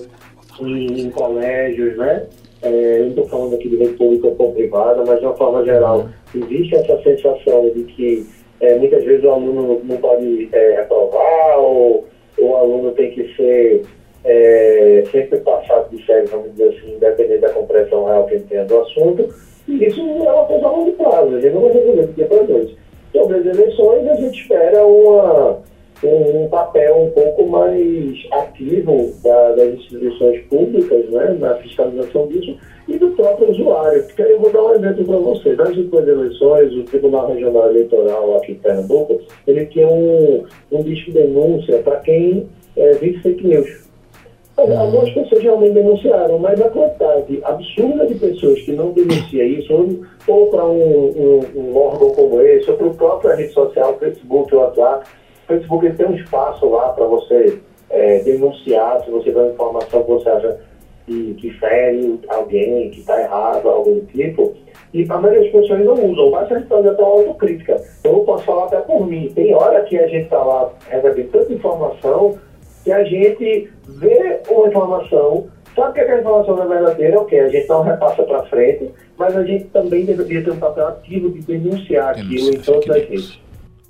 em, 0.62 1.02
em 1.02 1.10
colégios, 1.10 1.98
né? 1.98 2.28
É, 2.62 3.00
não 3.00 3.10
estou 3.10 3.28
falando 3.28 3.56
aqui 3.56 3.68
de 3.68 3.76
rede 3.76 3.94
pública 3.96 4.34
ou 4.40 4.54
privada, 4.54 5.04
mas 5.06 5.20
de 5.20 5.26
uma 5.26 5.36
forma 5.36 5.66
geral, 5.66 6.08
existe 6.34 6.76
essa 6.76 6.98
sensação 7.04 7.70
de 7.72 7.84
que 7.84 8.26
é, 8.62 8.76
muitas 8.76 9.04
vezes 9.04 9.26
o 9.26 9.32
aluno 9.32 9.82
não 9.84 9.98
pode 9.98 10.48
é, 10.54 10.76
reprovar 10.78 11.60
ou 11.60 12.06
o 12.40 12.56
aluno 12.56 12.92
tem 12.92 13.12
que 13.12 13.36
ser 13.36 13.84
é, 14.26 15.04
sempre 15.12 15.40
passado 15.40 15.90
de 15.90 16.04
série, 16.06 16.26
vamos 16.26 16.52
dizer 16.52 16.70
assim, 16.70 16.96
independente 16.96 17.42
da 17.42 17.50
compreensão 17.50 18.06
real 18.06 18.26
que 18.26 18.36
ele 18.36 18.46
tenha 18.50 18.66
do 18.66 18.80
assunto, 18.80 19.30
e 19.68 19.86
isso 19.86 20.02
é 20.02 20.32
uma 20.32 20.46
coisa 20.46 20.66
a 20.66 20.72
longo 20.72 20.92
prazo, 20.94 21.36
a 21.36 21.40
gente 21.40 21.54
não 21.54 21.62
vai 21.62 21.74
resolver 21.74 22.08
do 22.08 22.14
dia 22.14 22.26
para 22.26 22.44
noite. 22.44 22.78
Sobre 23.12 23.38
as 23.38 23.46
eleições, 23.46 24.08
a 24.10 24.16
gente 24.16 24.42
espera 24.42 24.86
uma, 24.86 25.60
um, 26.04 26.48
papel 26.50 26.98
um 26.98 27.12
pouco 27.12 27.46
mais 27.48 28.28
ativo 28.32 29.14
da, 29.24 29.52
das 29.52 29.76
instituições 29.76 30.42
públicas, 30.48 31.10
né, 31.10 31.38
na 31.40 31.56
fiscalização 31.56 32.28
disso, 32.28 32.58
e 32.88 32.98
do 32.98 33.12
próprio 33.12 33.52
usuário. 33.52 34.04
Porque 34.04 34.22
eu 34.22 34.40
vou 34.40 34.52
dar 34.52 34.64
um 34.64 34.76
exemplo 34.76 35.06
para 35.06 35.18
vocês. 35.18 35.58
Nas 35.58 35.78
últimas 35.78 36.08
eleições, 36.08 36.74
o 36.74 36.84
Tribunal 36.84 37.28
Regional 37.34 37.70
Eleitoral 37.70 38.38
aqui 38.38 38.52
em 38.52 38.56
Pernambuco, 38.56 39.22
ele 39.48 39.66
tinha 39.68 39.88
um, 39.88 40.44
um 40.72 40.84
disco 40.84 41.12
de 41.12 41.20
denúncia 41.20 41.80
para 41.80 41.98
quem 42.02 42.48
é, 42.76 42.92
vive 42.94 43.20
fake 43.20 43.48
news. 43.48 43.85
Algumas 44.58 45.10
pessoas 45.10 45.44
realmente 45.44 45.74
denunciaram, 45.74 46.40
mas 46.40 46.62
a 46.62 46.70
quantidade 46.70 47.42
absurda 47.44 48.08
de 48.08 48.16
pessoas 48.16 48.62
que 48.62 48.72
não 48.72 48.92
denuncia 48.92 49.44
isso, 49.44 50.00
ou, 50.28 50.48
para 50.48 50.66
um, 50.66 51.10
um, 51.10 51.42
um, 51.56 51.78
órgão 51.78 52.12
como 52.12 52.42
esse, 52.42 52.72
ou 52.72 52.78
para 52.78 52.88
o 52.88 52.94
próprio 52.94 53.36
rede 53.36 53.52
social, 53.52 53.98
Facebook, 54.00 54.56
WhatsApp, 54.56 55.06
Facebook 55.46 55.92
tem 55.92 56.08
um 56.08 56.16
espaço 56.16 56.70
lá 56.70 56.90
para 56.90 57.06
você 57.06 57.60
é, 57.90 58.20
denunciar 58.20 59.04
se 59.04 59.12
você 59.12 59.32
dá 59.32 59.42
uma 59.42 59.52
informação 59.52 60.04
que 60.04 60.10
você 60.10 60.30
acha 60.30 60.60
que, 61.06 61.34
que 61.36 61.52
fere 61.52 62.20
alguém, 62.30 62.90
que 62.90 63.02
está 63.02 63.22
errado, 63.22 63.70
algo 63.70 63.92
do 63.92 64.06
tipo. 64.08 64.56
E 64.94 65.06
a 65.10 65.18
maioria 65.18 65.44
das 65.44 65.52
pessoas 65.52 65.86
não 65.86 65.94
usam, 65.94 66.32
mas 66.32 66.52
a 66.52 66.58
gente 66.58 66.68
fazer 66.68 66.90
até 66.90 67.04
uma 67.04 67.12
autocrítica. 67.12 67.84
Eu 68.04 68.20
posso 68.22 68.44
falar 68.44 68.66
até 68.66 68.78
por 68.78 69.06
mim. 69.06 69.32
Tem 69.36 69.54
hora 69.54 69.84
que 69.84 69.98
a 69.98 70.08
gente 70.08 70.24
está 70.24 70.42
lá 70.42 70.72
recebendo 70.90 71.32
tanta 71.32 71.54
informação 71.54 72.36
que 72.86 72.92
a 72.92 73.04
gente 73.04 73.70
vê 73.90 74.40
uma 74.48 74.68
informação, 74.68 75.48
sabe 75.76 75.96
que 75.96 76.00
aquela 76.02 76.22
informação 76.22 76.56
não 76.56 76.64
é 76.64 76.68
verdadeira, 76.68 77.20
ok, 77.20 77.40
a 77.40 77.50
gente 77.50 77.68
não 77.68 77.82
repassa 77.82 78.22
para 78.22 78.46
frente, 78.46 78.92
mas 79.18 79.36
a 79.36 79.44
gente 79.44 79.66
também 79.66 80.06
deveria 80.06 80.44
ter 80.44 80.52
um 80.52 80.58
papel 80.58 80.88
ativo 80.88 81.32
de 81.32 81.42
denunciar 81.42 82.12
aquilo 82.12 82.54
em 82.54 82.60
todas 82.60 82.90
as 82.92 83.10
redes. 83.10 83.40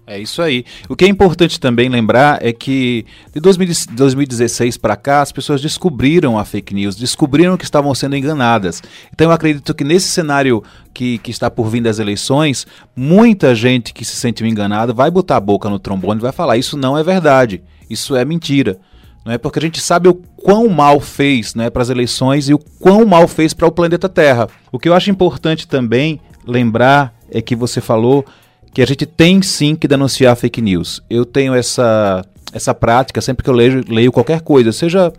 É 0.08 0.20
isso 0.20 0.40
aí. 0.42 0.64
O 0.88 0.96
que 0.96 1.04
é 1.04 1.08
importante 1.08 1.60
também 1.60 1.90
lembrar 1.90 2.38
é 2.46 2.54
que 2.54 3.06
de 3.34 3.42
2016 3.42 4.78
para 4.78 4.96
cá 4.96 5.22
as 5.22 5.32
pessoas 5.32 5.62
descobriram 5.62 6.38
a 6.38 6.46
fake 6.46 6.76
news, 6.76 6.96
descobriram 6.96 7.58
que 7.58 7.64
estavam 7.64 7.94
sendo 7.96 8.16
enganadas. 8.16 8.84
Então 9.12 9.28
eu 9.28 9.34
acredito 9.34 9.74
que 9.74 9.84
nesse 9.84 10.08
cenário 10.08 10.64
que, 10.94 11.18
que 11.18 11.32
está 11.32 11.50
por 11.50 11.68
vir 11.70 11.82
das 11.82 11.98
eleições, 11.98 12.68
muita 12.96 13.56
gente 13.56 13.94
que 13.94 14.06
se 14.06 14.16
sentiu 14.16 14.46
enganada 14.46 14.94
vai 14.94 15.10
botar 15.10 15.38
a 15.38 15.42
boca 15.42 15.70
no 15.70 15.80
trombone 15.80 16.20
e 16.20 16.24
vai 16.24 16.32
falar: 16.32 16.56
Isso 16.56 16.78
não 16.78 16.96
é 16.96 17.04
verdade, 17.04 17.64
isso 17.90 18.16
é 18.16 18.24
mentira. 18.26 18.80
Não 19.26 19.34
é 19.34 19.38
porque 19.40 19.58
a 19.58 19.62
gente 19.62 19.82
sabe 19.82 20.08
o 20.08 20.14
quão 20.14 20.70
mal 20.70 21.00
fez 21.00 21.56
né, 21.56 21.70
para 21.70 21.82
as 21.82 21.90
eleições 21.90 22.48
e 22.48 22.54
o 22.54 22.60
quão 22.60 23.06
mal 23.06 23.28
fez 23.28 23.54
para 23.54 23.68
o 23.68 23.72
planeta 23.72 24.08
Terra. 24.08 24.48
O 24.72 24.78
que 24.78 24.88
eu 24.88 24.94
acho 24.94 25.10
importante 25.10 25.68
também 25.68 26.22
lembrar 26.46 27.12
é 27.32 27.42
que 27.42 27.56
você 27.56 27.82
falou 27.82 28.24
que 28.72 28.82
a 28.82 28.86
gente 28.86 29.06
tem 29.06 29.42
sim 29.42 29.76
que 29.76 29.88
denunciar 29.88 30.36
fake 30.36 30.62
news. 30.62 31.02
Eu 31.10 31.26
tenho 31.26 31.56
essa, 31.56 32.24
essa 32.54 32.74
prática 32.74 33.20
sempre 33.20 33.44
que 33.44 33.50
eu 33.50 33.54
leio, 33.54 33.84
leio 33.88 34.12
qualquer 34.12 34.42
coisa, 34.42 34.72
seja 34.72 35.12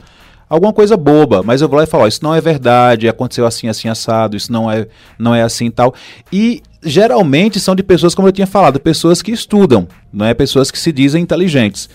alguma 0.48 0.72
coisa 0.72 0.96
boba, 0.96 1.42
mas 1.42 1.60
eu 1.60 1.68
vou 1.68 1.78
lá 1.78 1.84
e 1.84 1.86
falo, 1.86 2.04
oh, 2.04 2.06
isso 2.06 2.22
não 2.22 2.34
é 2.34 2.40
verdade, 2.40 3.08
aconteceu 3.08 3.44
assim, 3.44 3.66
assim, 3.66 3.88
assado, 3.88 4.36
isso 4.36 4.52
não 4.52 4.70
é, 4.70 4.86
não 5.18 5.34
é 5.34 5.42
assim 5.42 5.70
tal. 5.70 5.94
E 6.32 6.62
geralmente 6.82 7.58
são 7.58 7.74
de 7.74 7.82
pessoas, 7.82 8.14
como 8.14 8.28
eu 8.28 8.32
tinha 8.32 8.46
falado, 8.46 8.78
pessoas 8.78 9.20
que 9.20 9.32
estudam, 9.32 9.88
não 10.12 10.26
é 10.26 10.34
pessoas 10.34 10.70
que 10.70 10.78
se 10.78 10.92
dizem 10.92 11.22
inteligentes. 11.22 11.88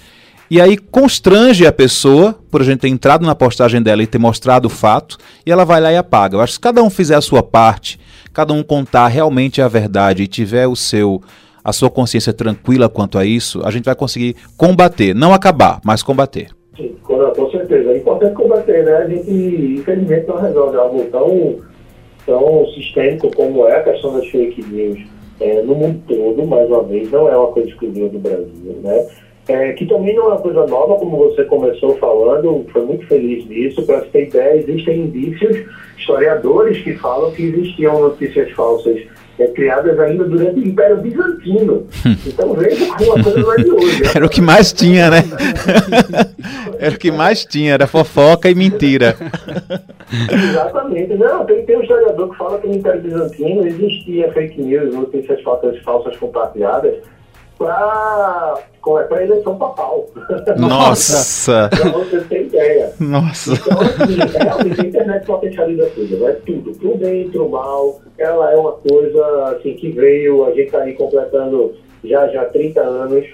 E 0.52 0.60
aí 0.60 0.76
constrange 0.76 1.66
a 1.66 1.72
pessoa, 1.72 2.36
por 2.52 2.60
a 2.60 2.66
gente 2.66 2.82
ter 2.82 2.90
entrado 2.90 3.26
na 3.26 3.34
postagem 3.34 3.82
dela 3.82 4.04
e 4.04 4.06
ter 4.06 4.18
mostrado 4.18 4.66
o 4.66 4.70
fato, 4.70 5.18
e 5.46 5.50
ela 5.50 5.64
vai 5.64 5.80
lá 5.80 5.94
e 5.94 5.96
apaga. 5.96 6.36
Eu 6.36 6.42
acho 6.42 6.52
que 6.52 6.56
se 6.56 6.60
cada 6.60 6.84
um 6.84 6.90
fizer 6.90 7.16
a 7.16 7.22
sua 7.22 7.42
parte, 7.42 7.98
cada 8.34 8.52
um 8.52 8.62
contar 8.62 9.08
realmente 9.08 9.62
a 9.62 9.70
verdade 9.70 10.24
e 10.24 10.28
tiver 10.28 10.68
o 10.68 10.76
seu 10.76 11.22
a 11.64 11.72
sua 11.72 11.90
consciência 11.90 12.34
tranquila 12.34 12.90
quanto 12.90 13.18
a 13.18 13.24
isso, 13.24 13.62
a 13.64 13.72
gente 13.72 13.86
vai 13.86 13.96
conseguir 13.96 14.36
combater, 14.58 15.16
não 15.16 15.34
acabar, 15.34 15.80
mas 15.86 16.04
combater. 16.04 16.50
Sim, 16.76 16.98
com 17.02 17.50
certeza. 17.50 17.90
É 17.90 17.98
importante 18.00 18.34
combater, 18.34 18.84
né? 18.84 18.94
A 18.98 19.08
gente, 19.08 19.32
infelizmente, 19.80 20.28
não 20.28 20.36
resolve 20.36 20.76
algo 20.76 21.06
tão, 21.06 21.60
tão 22.26 22.68
sistêmico 22.74 23.34
como 23.34 23.68
é 23.68 23.78
a 23.78 23.84
questão 23.84 24.12
das 24.12 24.28
fake 24.28 24.62
news 24.66 25.00
é, 25.40 25.62
no 25.62 25.76
mundo 25.76 26.02
todo, 26.10 26.46
mais 26.46 26.68
uma 26.68 26.84
vez, 26.84 27.10
não 27.10 27.30
é 27.30 27.38
uma 27.38 27.54
coisa 27.54 27.70
exclusiva 27.70 28.10
do 28.10 28.20
Brasil, 28.20 28.80
né? 28.84 29.08
É, 29.52 29.74
que 29.74 29.86
também 29.86 30.16
não 30.16 30.26
é 30.26 30.28
uma 30.28 30.40
coisa 30.40 30.66
nova, 30.66 30.96
como 30.96 31.18
você 31.18 31.44
começou 31.44 31.98
falando, 31.98 32.66
foi 32.72 32.86
muito 32.86 33.06
feliz 33.08 33.46
nisso. 33.50 33.86
Para 33.86 34.00
você 34.00 34.06
ter 34.08 34.28
ideia, 34.28 34.60
existem 34.60 35.02
indícios, 35.02 35.66
historiadores 35.98 36.82
que 36.82 36.94
falam 36.96 37.32
que 37.32 37.44
existiam 37.44 38.00
notícias 38.00 38.50
falsas 38.52 39.02
é, 39.38 39.48
criadas 39.48 40.00
ainda 40.00 40.24
durante 40.24 40.58
o 40.58 40.66
Império 40.66 40.98
Bizantino. 40.98 41.86
Então 42.26 42.54
veja 42.54 42.86
como 42.96 43.12
a 43.12 43.24
coisa 43.24 43.54
é 43.58 43.64
de 43.64 43.72
hoje. 43.72 44.04
Era 44.16 44.26
o 44.26 44.30
que 44.30 44.42
mais 44.42 44.72
tinha, 44.72 45.10
né? 45.10 45.24
era 46.80 46.96
o 46.96 46.98
que 46.98 47.12
mais 47.12 47.46
tinha, 47.46 47.74
era 47.74 47.86
fofoca 47.86 48.50
e 48.50 48.56
mentira. 48.56 49.16
Exatamente. 50.32 51.14
Não, 51.14 51.46
tem, 51.46 51.64
tem 51.66 51.78
um 51.78 51.82
historiador 51.82 52.30
que 52.30 52.38
fala 52.38 52.58
que 52.60 52.68
no 52.68 52.76
Império 52.76 53.02
Bizantino 53.02 53.68
existia 53.68 54.32
fake 54.32 54.62
news, 54.62 54.96
notícias 54.96 55.42
falsas, 55.42 55.78
falsas 55.80 56.16
compartilhadas 56.18 56.96
para 57.62 59.12
é, 59.12 59.14
a 59.14 59.24
eleição 59.24 59.58
papal. 59.58 60.08
Nossa! 60.58 61.70
para 61.70 61.90
você 61.92 62.22
ter 62.22 62.46
ideia. 62.48 62.94
Nossa! 63.00 63.54
Então, 63.54 63.80
assim, 63.82 64.38
realmente 64.38 64.82
a 64.82 64.84
internet 64.84 65.26
potencializa 65.26 65.86
tudo, 65.94 66.18
né? 66.18 66.36
Tudo, 66.46 66.72
pro 66.80 66.98
bem, 66.98 67.30
pro 67.30 67.50
mal. 67.50 68.02
Ela 68.18 68.52
é 68.52 68.56
uma 68.56 68.74
coisa 68.74 69.56
assim, 69.56 69.74
que 69.76 69.92
veio, 69.92 70.46
a 70.46 70.50
gente 70.50 70.66
está 70.66 70.80
aí 70.80 70.94
completando 70.94 71.74
já 72.04 72.28
já 72.30 72.46
30 72.46 72.82
anos. 72.82 73.26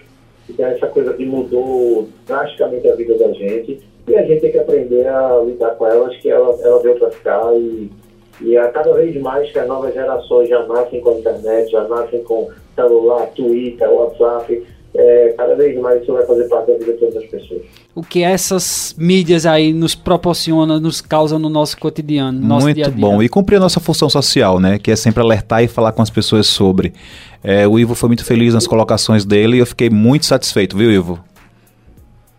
Então, 0.49 0.65
essa 0.65 0.87
coisa 0.87 1.13
que 1.13 1.25
mudou 1.25 2.07
drasticamente 2.25 2.87
a 2.89 2.95
vida 2.95 3.17
da 3.17 3.31
gente. 3.31 3.79
E 4.07 4.15
a 4.15 4.23
gente 4.23 4.41
tem 4.41 4.51
que 4.51 4.59
aprender 4.59 5.05
a 5.07 5.41
lidar 5.45 5.71
com 5.71 5.85
elas, 5.85 6.15
que 6.17 6.29
ela, 6.29 6.57
ela 6.61 6.81
veio 6.81 6.97
para 6.97 7.11
ficar 7.11 7.53
e 7.55 7.91
e 8.41 8.57
a 8.57 8.67
cada 8.69 8.93
vez 8.93 9.19
mais 9.21 9.51
que 9.51 9.59
as 9.59 9.67
novas 9.67 9.93
gerações 9.93 10.49
já 10.49 10.65
nascem 10.65 11.01
com 11.01 11.09
a 11.09 11.13
internet, 11.13 11.71
já 11.71 11.87
nascem 11.87 12.23
com 12.23 12.49
celular, 12.75 13.27
Twitter, 13.35 13.89
WhatsApp, 13.89 14.63
é, 14.95 15.33
cada 15.37 15.55
vez 15.55 15.79
mais 15.79 16.01
isso 16.01 16.11
vai 16.11 16.25
fazer 16.25 16.47
parte 16.47 16.71
da 16.71 16.77
vida 16.77 16.93
de 16.93 16.99
todas 16.99 17.17
as 17.17 17.25
pessoas. 17.25 17.61
O 17.93 18.01
que 18.01 18.23
essas 18.23 18.95
mídias 18.97 19.45
aí 19.45 19.73
nos 19.73 19.93
proporcionam, 19.95 20.79
nos 20.79 21.01
causam 21.01 21.37
no 21.37 21.49
nosso 21.49 21.77
cotidiano. 21.77 22.39
No 22.39 22.47
nosso 22.47 22.65
Muito 22.65 22.75
dia 22.75 22.85
a 22.85 22.89
dia. 22.89 22.99
bom. 22.99 23.21
E 23.21 23.29
cumprir 23.29 23.57
a 23.57 23.59
nossa 23.59 23.79
função 23.79 24.09
social, 24.09 24.59
né? 24.59 24.79
Que 24.79 24.91
é 24.91 24.95
sempre 24.95 25.21
alertar 25.21 25.63
e 25.63 25.67
falar 25.67 25.91
com 25.91 26.01
as 26.01 26.09
pessoas 26.09 26.47
sobre. 26.47 26.93
É, 27.43 27.67
o 27.67 27.77
Ivo 27.77 27.95
foi 27.95 28.09
muito 28.09 28.25
feliz 28.25 28.53
nas 28.53 28.65
colocações 28.65 29.25
dele 29.25 29.57
e 29.57 29.59
eu 29.59 29.65
fiquei 29.65 29.89
muito 29.89 30.25
satisfeito, 30.25 30.75
viu, 30.75 30.91
Ivo? 30.91 31.19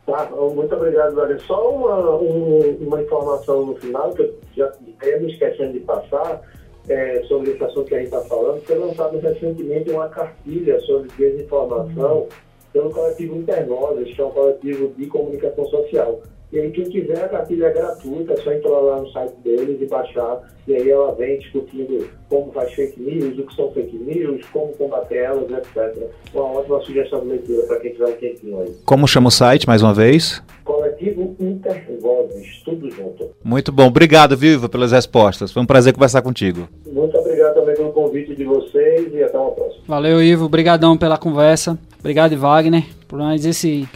Tá, 0.06 0.28
muito 0.54 0.74
obrigado, 0.98 1.14
Dário. 1.14 1.40
Só 1.42 1.70
uma, 1.70 2.16
um, 2.16 2.76
uma 2.80 3.02
informação 3.02 3.66
no 3.66 3.76
final, 3.76 4.12
que 4.12 4.22
eu 4.22 4.34
já 4.56 4.66
até 4.66 5.18
me 5.18 5.32
esquecendo 5.32 5.72
de 5.72 5.80
passar, 5.80 6.42
é, 6.88 7.22
sobre 7.24 7.50
esse 7.50 7.62
assunto 7.62 7.86
que 7.86 7.94
a 7.94 7.98
gente 7.98 8.06
está 8.06 8.20
falando, 8.22 8.62
foi 8.62 8.78
lançado 8.78 9.18
recentemente 9.18 9.90
uma 9.90 10.08
cartilha 10.08 10.80
sobre 10.80 11.10
desinformação 11.18 12.26
pelo 12.72 12.90
coletivo 12.90 13.36
Internoses, 13.36 14.14
que 14.14 14.20
é 14.20 14.24
um 14.24 14.30
coletivo 14.30 14.88
de 14.96 15.06
comunicação 15.06 15.66
social. 15.66 16.20
E 16.50 16.58
aí, 16.58 16.70
quem 16.70 16.84
quiser, 16.84 17.24
a 17.24 17.28
cartilha 17.28 17.66
é 17.66 17.72
gratuita, 17.72 18.32
é 18.32 18.36
só 18.38 18.52
entrar 18.52 18.70
lá 18.70 19.00
no 19.00 19.10
site 19.10 19.34
deles 19.44 19.80
e 19.82 19.86
baixar. 19.86 20.40
E 20.66 20.74
aí 20.74 20.90
ela 20.90 21.14
vem 21.14 21.38
discutindo 21.38 22.08
como 22.28 22.52
faz 22.52 22.72
fake 22.74 23.00
news, 23.00 23.38
o 23.38 23.46
que 23.46 23.54
são 23.54 23.70
fake 23.72 23.96
news, 23.96 24.44
como 24.52 24.72
combater 24.74 25.16
elas, 25.16 25.50
etc. 25.50 26.10
Uma 26.34 26.58
ótima 26.58 26.80
sugestão 26.82 27.20
de 27.20 27.26
leitura 27.26 27.66
para 27.66 27.80
quem 27.80 27.92
tiver 27.92 28.08
um 28.08 28.12
tempinho 28.12 28.60
aí. 28.60 28.74
Como 28.84 29.08
chama 29.08 29.28
o 29.28 29.30
site, 29.30 29.66
mais 29.66 29.82
uma 29.82 29.94
vez? 29.94 30.42
Coletivo 30.64 31.34
Intervozes, 31.40 32.62
tudo 32.64 32.90
junto. 32.90 33.30
Muito 33.42 33.72
bom. 33.72 33.86
Obrigado, 33.86 34.36
viu, 34.36 34.54
Ivo, 34.54 34.68
pelas 34.68 34.92
respostas. 34.92 35.50
Foi 35.50 35.62
um 35.62 35.66
prazer 35.66 35.94
conversar 35.94 36.20
contigo. 36.20 36.68
Muito 36.86 37.16
obrigado 37.16 37.54
também 37.54 37.74
pelo 37.74 37.92
convite 37.92 38.34
de 38.34 38.44
vocês 38.44 39.12
e 39.14 39.22
até 39.22 39.38
uma 39.38 39.52
próxima. 39.52 39.84
Valeu, 39.86 40.22
Ivo. 40.22 40.44
Obrigadão 40.44 40.98
pela 40.98 41.16
conversa. 41.16 41.78
Obrigado, 41.98 42.36
Wagner, 42.36 42.84
por 43.06 43.18
mais 43.18 43.46
esse 43.46 43.88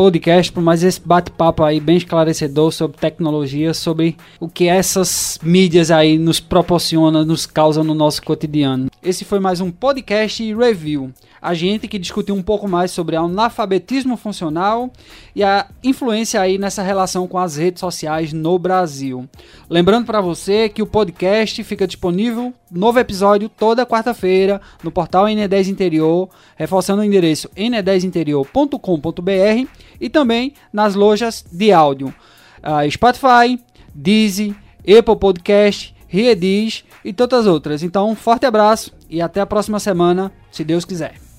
podcast, 0.00 0.50
por 0.50 0.62
mais 0.62 0.82
esse 0.82 0.98
bate-papo 0.98 1.62
aí 1.62 1.78
bem 1.78 1.98
esclarecedor 1.98 2.72
sobre 2.72 2.96
tecnologia, 2.96 3.74
sobre 3.74 4.16
o 4.40 4.48
que 4.48 4.66
essas 4.66 5.38
mídias 5.42 5.90
aí 5.90 6.16
nos 6.16 6.40
proporcionam, 6.40 7.22
nos 7.22 7.44
causam 7.44 7.84
no 7.84 7.94
nosso 7.94 8.22
cotidiano. 8.22 8.88
Esse 9.02 9.26
foi 9.26 9.38
mais 9.38 9.60
um 9.60 9.70
podcast 9.70 10.54
review. 10.54 11.12
A 11.40 11.54
gente 11.54 11.88
que 11.88 11.98
discutiu 11.98 12.34
um 12.34 12.42
pouco 12.42 12.68
mais 12.68 12.90
sobre 12.90 13.16
analfabetismo 13.16 14.16
funcional 14.16 14.90
e 15.34 15.42
a 15.42 15.66
influência 15.82 16.40
aí 16.40 16.58
nessa 16.58 16.82
relação 16.82 17.26
com 17.26 17.38
as 17.38 17.56
redes 17.56 17.80
sociais 17.80 18.32
no 18.32 18.58
Brasil. 18.58 19.26
Lembrando 19.68 20.04
para 20.04 20.20
você 20.20 20.68
que 20.68 20.82
o 20.82 20.86
podcast 20.86 21.64
fica 21.64 21.86
disponível, 21.86 22.52
novo 22.70 22.98
episódio 22.98 23.48
toda 23.48 23.86
quarta-feira 23.86 24.60
no 24.82 24.90
portal 24.90 25.24
N10 25.24 25.68
Interior, 25.68 26.28
reforçando 26.56 27.00
o 27.00 27.04
endereço 27.04 27.48
n10interior.com.br 27.56 29.68
e 30.00 30.08
também 30.08 30.54
nas 30.72 30.94
lojas 30.94 31.44
de 31.50 31.72
áudio 31.72 32.14
uh, 32.60 32.90
Spotify, 32.90 33.60
Deezer, 33.94 34.54
Apple 34.80 35.16
Podcast, 35.16 35.94
Reediz 36.08 36.84
e 37.04 37.12
tantas 37.12 37.46
outras. 37.46 37.82
Então, 37.82 38.10
um 38.10 38.16
forte 38.16 38.46
abraço 38.46 38.92
e 39.08 39.20
até 39.20 39.40
a 39.40 39.46
próxima 39.46 39.78
semana, 39.78 40.32
se 40.50 40.64
Deus 40.64 40.84
quiser. 40.84 41.29